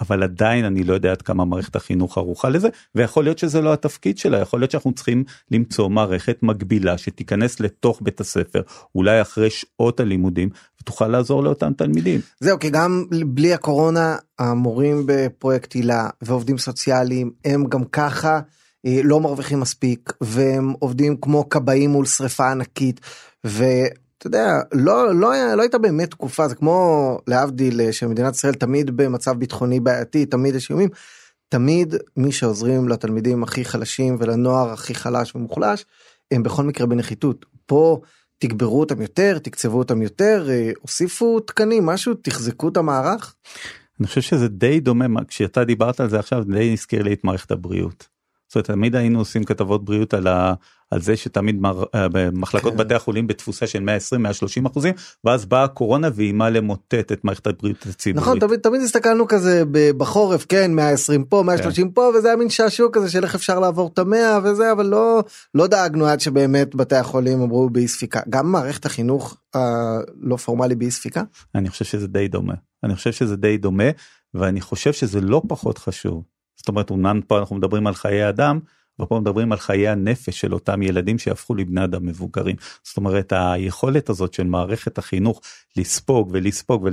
אבל 0.00 0.22
עדיין 0.22 0.64
אני 0.64 0.84
לא 0.84 0.94
יודע 0.94 1.10
עד 1.10 1.22
כמה 1.22 1.44
מערכת 1.44 1.76
החינוך 1.76 2.18
ערוכה 2.18 2.48
לזה 2.48 2.68
ויכול 2.94 3.24
להיות 3.24 3.38
שזה 3.38 3.60
לא 3.60 3.72
התפקיד 3.72 4.18
שלה 4.18 4.38
יכול 4.38 4.60
להיות 4.60 4.70
שאנחנו 4.70 4.92
צריכים 4.92 5.24
למצוא 5.50 5.88
מערכת 5.88 6.42
מקבילה 6.42 6.98
שתיכנס 6.98 7.60
לתוך 7.60 7.98
בית 8.02 8.20
הספר 8.20 8.62
אולי 8.94 9.20
אחרי 9.22 9.50
שעות 9.50 10.00
הלימודים 10.00 10.48
ותוכל 10.80 11.08
לעזור 11.08 11.42
לאותם 11.42 11.72
תלמידים. 11.72 12.20
זהו 12.40 12.58
כי 12.58 12.70
גם 12.70 13.04
בלי 13.26 13.54
הקורונה 13.54 14.16
המורים 14.38 15.02
בפרויקט 15.06 15.72
הילה 15.72 16.08
ועובדים 16.22 16.58
סוציאליים 16.58 17.30
הם 17.44 17.64
גם 17.64 17.84
ככה 17.84 18.40
לא 18.84 19.20
מרוויחים 19.20 19.60
מספיק 19.60 20.12
והם 20.20 20.74
עובדים 20.78 21.16
כמו 21.16 21.48
כבאים 21.48 21.90
מול 21.90 22.06
שריפה 22.06 22.50
ענקית. 22.50 23.00
ו... 23.46 23.64
אתה 24.18 24.26
יודע, 24.26 24.60
לא, 24.72 25.14
לא, 25.14 25.54
לא 25.56 25.62
הייתה 25.62 25.78
באמת 25.78 26.10
תקופה, 26.10 26.48
זה 26.48 26.54
כמו 26.54 27.18
להבדיל 27.26 27.92
שמדינת 27.92 28.34
ישראל 28.34 28.54
תמיד 28.54 28.96
במצב 28.96 29.38
ביטחוני 29.38 29.80
בעייתי, 29.80 30.26
תמיד 30.26 30.54
יש 30.54 30.70
איומים, 30.70 30.88
תמיד 31.48 31.94
מי 32.16 32.32
שעוזרים 32.32 32.88
לתלמידים 32.88 33.42
הכי 33.42 33.64
חלשים 33.64 34.16
ולנוער 34.20 34.72
הכי 34.72 34.94
חלש 34.94 35.34
ומוחלש, 35.34 35.84
הם 36.30 36.42
בכל 36.42 36.62
מקרה 36.62 36.86
בנחיתות. 36.86 37.46
פה 37.66 38.00
תגברו 38.38 38.80
אותם 38.80 39.02
יותר, 39.02 39.38
תקצבו 39.38 39.78
אותם 39.78 40.02
יותר, 40.02 40.46
אה, 40.50 40.70
הוסיפו 40.80 41.40
תקנים, 41.40 41.86
משהו, 41.86 42.14
תחזקו 42.14 42.68
את 42.68 42.76
המערך. 42.76 43.34
אני 44.00 44.06
חושב 44.06 44.20
שזה 44.20 44.48
די 44.48 44.80
דומה, 44.80 45.24
כשאתה 45.28 45.64
דיברת 45.64 46.00
על 46.00 46.10
זה 46.10 46.18
עכשיו, 46.18 46.44
די 46.44 46.72
הזכיר 46.72 47.02
לי 47.02 47.12
את 47.12 47.24
מערכת 47.24 47.50
הבריאות. 47.50 48.17
זאת 48.48 48.54
אומרת, 48.54 48.66
תמיד 48.66 48.96
היינו 48.96 49.18
עושים 49.18 49.44
כתבות 49.44 49.84
בריאות 49.84 50.14
על, 50.14 50.26
ה, 50.26 50.54
על 50.90 51.00
זה 51.00 51.16
שתמיד 51.16 51.60
מר, 51.60 51.84
אה, 51.94 52.08
במחלקות 52.12 52.72
כן. 52.72 52.78
בתי 52.78 52.94
החולים 52.94 53.26
בתפוסה 53.26 53.66
של 53.66 53.82
120-130 54.64 54.66
אחוזים, 54.66 54.94
ואז 55.24 55.46
באה 55.46 55.64
הקורונה 55.64 56.08
ואיימה 56.14 56.50
למוטט 56.50 57.12
את 57.12 57.24
מערכת 57.24 57.46
הבריאות 57.46 57.86
הציבורית. 57.86 58.26
נכון, 58.26 58.38
תמיד, 58.38 58.60
תמיד 58.60 58.80
הסתכלנו 58.80 59.28
כזה 59.28 59.62
בחורף, 59.96 60.46
כן, 60.48 60.74
120 60.74 61.24
פה, 61.24 61.42
130 61.46 61.86
כן. 61.86 61.94
פה, 61.94 62.10
וזה 62.18 62.28
היה 62.28 62.36
מין 62.36 62.50
שעשוע 62.50 62.88
כזה 62.92 63.10
של 63.10 63.24
איך 63.24 63.34
אפשר 63.34 63.60
לעבור 63.60 63.90
את 63.94 63.98
המאה 63.98 64.38
וזה, 64.44 64.72
אבל 64.72 64.86
לא, 64.86 65.24
לא 65.54 65.66
דאגנו 65.66 66.06
עד 66.06 66.20
שבאמת 66.20 66.74
בתי 66.74 66.96
החולים 66.96 67.42
אמרו 67.42 67.70
באי 67.70 67.88
ספיקה. 67.88 68.20
גם 68.28 68.52
מערכת 68.52 68.86
החינוך 68.86 69.36
הלא 69.54 70.36
פורמלי 70.36 70.74
באי 70.74 70.90
ספיקה? 70.90 71.22
אני 71.54 71.68
חושב 71.68 71.84
שזה 71.84 72.06
די 72.06 72.28
דומה. 72.28 72.54
אני 72.84 72.94
חושב 72.96 73.12
שזה 73.12 73.36
די 73.36 73.56
דומה, 73.58 73.90
ואני 74.34 74.60
חושב 74.60 74.92
שזה 74.92 75.20
לא 75.20 75.42
פחות 75.48 75.78
חשוב. 75.78 76.37
זאת 76.68 76.70
אומרת 76.70 76.90
אומנם 76.90 77.20
פה 77.26 77.38
אנחנו 77.38 77.56
מדברים 77.56 77.86
על 77.86 77.94
חיי 77.94 78.28
אדם 78.28 78.58
ופה 79.00 79.20
מדברים 79.20 79.52
על 79.52 79.58
חיי 79.58 79.88
הנפש 79.88 80.40
של 80.40 80.54
אותם 80.54 80.82
ילדים 80.82 81.18
שהפכו 81.18 81.54
לבני 81.54 81.84
אדם 81.84 82.06
מבוגרים. 82.06 82.56
זאת 82.84 82.96
אומרת 82.96 83.32
היכולת 83.36 84.08
הזאת 84.08 84.34
של 84.34 84.44
מערכת 84.44 84.98
החינוך 84.98 85.40
לספוג 85.76 86.30
ולספוג 86.32 86.88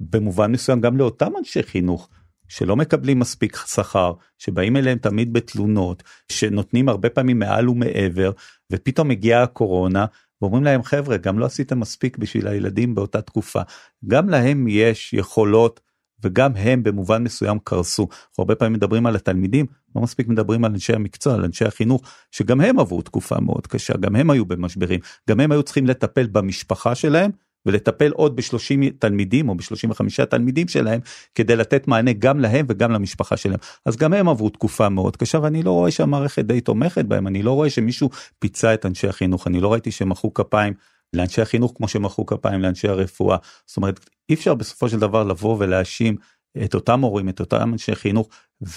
ובמובן 0.00 0.52
מסוים 0.52 0.80
גם 0.80 0.96
לאותם 0.96 1.32
אנשי 1.38 1.62
חינוך 1.62 2.08
שלא 2.48 2.76
מקבלים 2.76 3.18
מספיק 3.18 3.56
שכר 3.66 4.12
שבאים 4.38 4.76
אליהם 4.76 4.98
תמיד 4.98 5.32
בתלונות 5.32 6.02
שנותנים 6.32 6.88
הרבה 6.88 7.10
פעמים 7.10 7.38
מעל 7.38 7.68
ומעבר 7.68 8.30
ופתאום 8.72 9.08
מגיעה 9.08 9.42
הקורונה 9.42 10.06
ואומרים 10.42 10.64
להם 10.64 10.82
חבר'ה 10.82 11.16
גם 11.16 11.38
לא 11.38 11.46
עשיתם 11.46 11.80
מספיק 11.80 12.18
בשביל 12.18 12.48
הילדים 12.48 12.94
באותה 12.94 13.22
תקופה 13.22 13.62
גם 14.08 14.28
להם 14.28 14.68
יש 14.68 15.12
יכולות 15.12 15.80
וגם 16.24 16.56
הם 16.56 16.82
במובן 16.82 17.22
מסוים 17.22 17.58
קרסו. 17.64 18.02
אנחנו 18.02 18.42
הרבה 18.42 18.54
פעמים 18.54 18.72
מדברים 18.72 19.06
על 19.06 19.16
התלמידים, 19.16 19.66
לא 19.96 20.02
מספיק 20.02 20.28
מדברים 20.28 20.64
על 20.64 20.72
אנשי 20.72 20.92
המקצוע, 20.92 21.34
על 21.34 21.44
אנשי 21.44 21.64
החינוך, 21.64 22.02
שגם 22.30 22.60
הם 22.60 22.78
עברו 22.78 23.02
תקופה 23.02 23.40
מאוד 23.40 23.66
קשה, 23.66 23.96
גם 23.96 24.16
הם 24.16 24.30
היו 24.30 24.46
במשברים, 24.46 25.00
גם 25.30 25.40
הם 25.40 25.52
היו 25.52 25.62
צריכים 25.62 25.86
לטפל 25.86 26.26
במשפחה 26.26 26.94
שלהם 26.94 27.30
ולטפל 27.66 28.10
עוד 28.10 28.36
ב-30 28.36 28.90
תלמידים 28.98 29.48
או 29.48 29.54
ב-35 29.54 30.24
תלמידים 30.30 30.68
שלהם 30.68 31.00
כדי 31.34 31.56
לתת 31.56 31.88
מענה 31.88 32.12
גם 32.12 32.40
להם 32.40 32.66
וגם 32.68 32.92
למשפחה 32.92 33.36
שלהם. 33.36 33.58
אז 33.86 33.96
גם 33.96 34.12
הם 34.12 34.28
עברו 34.28 34.48
תקופה 34.48 34.88
מאוד 34.88 35.16
קשה 35.16 35.38
ואני 35.42 35.62
לא 35.62 35.70
רואה 35.70 35.90
שהמערכת 35.90 36.44
די 36.44 36.60
תומכת 36.60 37.04
בהם, 37.04 37.26
אני 37.26 37.42
לא 37.42 37.52
רואה 37.52 37.70
שמישהו 37.70 38.10
פיצה 38.38 38.74
את 38.74 38.86
אנשי 38.86 39.08
החינוך, 39.08 39.46
אני 39.46 39.60
לא 39.60 39.72
ראיתי 39.72 39.90
שמחאו 39.90 40.34
כפיים 40.34 40.74
לאנשי 41.14 41.42
החינוך 41.42 41.72
כמו 41.76 41.88
שמחאו 41.88 42.26
כפיים 42.26 42.60
לאנשי 42.60 42.88
הרפואה. 42.88 43.36
זאת 43.66 43.76
אומרת 43.76 44.00
אי 44.28 44.34
אפשר 44.34 44.54
בסופו 44.54 44.88
של 44.88 44.98
דבר 44.98 45.24
לבוא 45.24 45.56
ולהאשים 45.58 46.16
את 46.64 46.74
אותם 46.74 47.00
הורים 47.00 47.28
את 47.28 47.40
אותם 47.40 47.72
אנשי 47.72 47.94
חינוך 47.94 48.28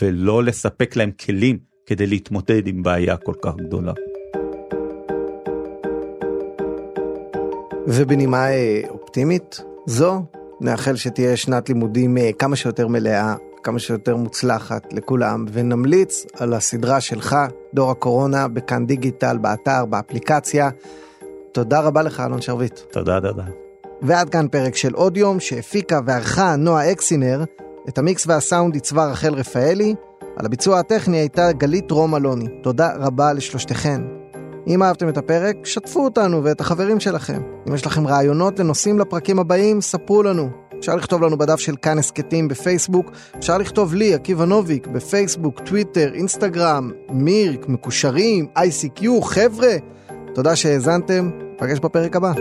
ולא 0.02 0.43
לספק 0.43 0.96
להם 0.96 1.12
כלים 1.12 1.58
כדי 1.86 2.08
להתמודד 2.08 2.67
עם 2.67 2.84
בעיה 2.84 3.17
כל 3.17 3.34
כך 3.41 3.56
גדולה. 3.56 3.93
ובנימה 7.88 8.52
אה, 8.52 8.82
אופטימית 8.89 9.62
זו 9.88 10.26
נאחל 10.62 10.96
שתהיה 10.96 11.38
שנת 11.38 11.69
לימודים 11.69 12.17
אה, 12.17 12.30
כמה 12.39 12.56
שיותר 12.56 12.88
מלאה 12.88 13.36
כמה 13.63 13.80
שיותר 13.80 14.15
מוצלחת 14.15 14.93
לכולם 14.93 15.46
ונמליץ 15.52 16.26
על 16.34 16.54
הסדרה 16.54 17.02
שלך 17.02 17.36
דור 17.74 17.91
הקורונה 17.91 18.48
בכאן 18.48 18.86
דיגיטל 18.86 19.38
באתר 19.38 19.86
באפליקציה. 19.86 20.69
תודה 21.54 21.80
רבה 21.80 22.02
לך 22.02 22.20
אלון 22.20 22.42
שרביט. 22.42 22.80
תודה 22.92 23.22
תודה. 23.22 23.44
ועד 24.02 24.30
כאן 24.30 24.48
פרק 24.48 24.76
של 24.76 24.94
עוד 24.94 25.18
יום 25.18 25.39
שהפיקה 25.39 26.00
וערכה 26.06 26.56
נועה 26.56 26.92
אקסינר, 26.92 27.44
את 27.89 27.98
המיקס 27.98 28.28
והסאונד 28.28 28.74
עיצבה 28.74 29.12
רחל 29.12 29.34
רפאלי, 29.34 29.96
על 30.38 30.46
הביצוע 30.46 30.80
הטכני 30.80 31.18
הייתה 31.18 31.52
גלית 31.52 31.92
רום 31.92 32.16
אלוני. 32.16 32.48
תודה 32.63 32.89
רבה 32.96 33.34
לשלושתכן. 33.34 34.02
אם 34.68 34.84
אהבתם 34.84 35.10
את 35.10 35.18
הפרק, 35.18 35.66
שתפו 35.66 36.04
אותנו 36.04 36.44
ואת 36.44 36.62
החברים 36.62 37.00
שלכם. 37.00 37.42
אם 37.70 37.74
יש 37.74 37.86
לכם 37.86 38.08
רעיונות 38.08 38.60
לנושאים 38.60 39.00
לפרקים 39.00 39.39
הבאים, 39.39 39.82
ספרו 39.82 40.24
לנו. 40.24 40.50
אפשר 40.80 40.96
לכתוב 40.96 41.22
לנו 41.22 41.38
בדף 41.38 41.60
של 41.60 41.76
כאן 41.82 42.00
הסכתים 42.00 42.48
בפייסבוק, 42.48 43.12
אפשר 43.39 43.58
לכתוב 43.58 43.94
לי, 43.94 44.13
עקיבא 44.13 44.46
נוביק, 44.46 44.88
בפייסבוק, 44.88 45.60
טוויטר, 45.60 46.12
אינסטגרם, 46.13 46.92
מירק, 47.10 47.68
מקושרים, 47.68 48.48
ICQ, 48.58 49.06
חבר'ה. 49.24 49.76
תודה 50.34 50.56
שהאזנתם, 50.56 51.30
נפגש 51.56 51.80
בפרק 51.80 52.15
הבא. 52.15 52.32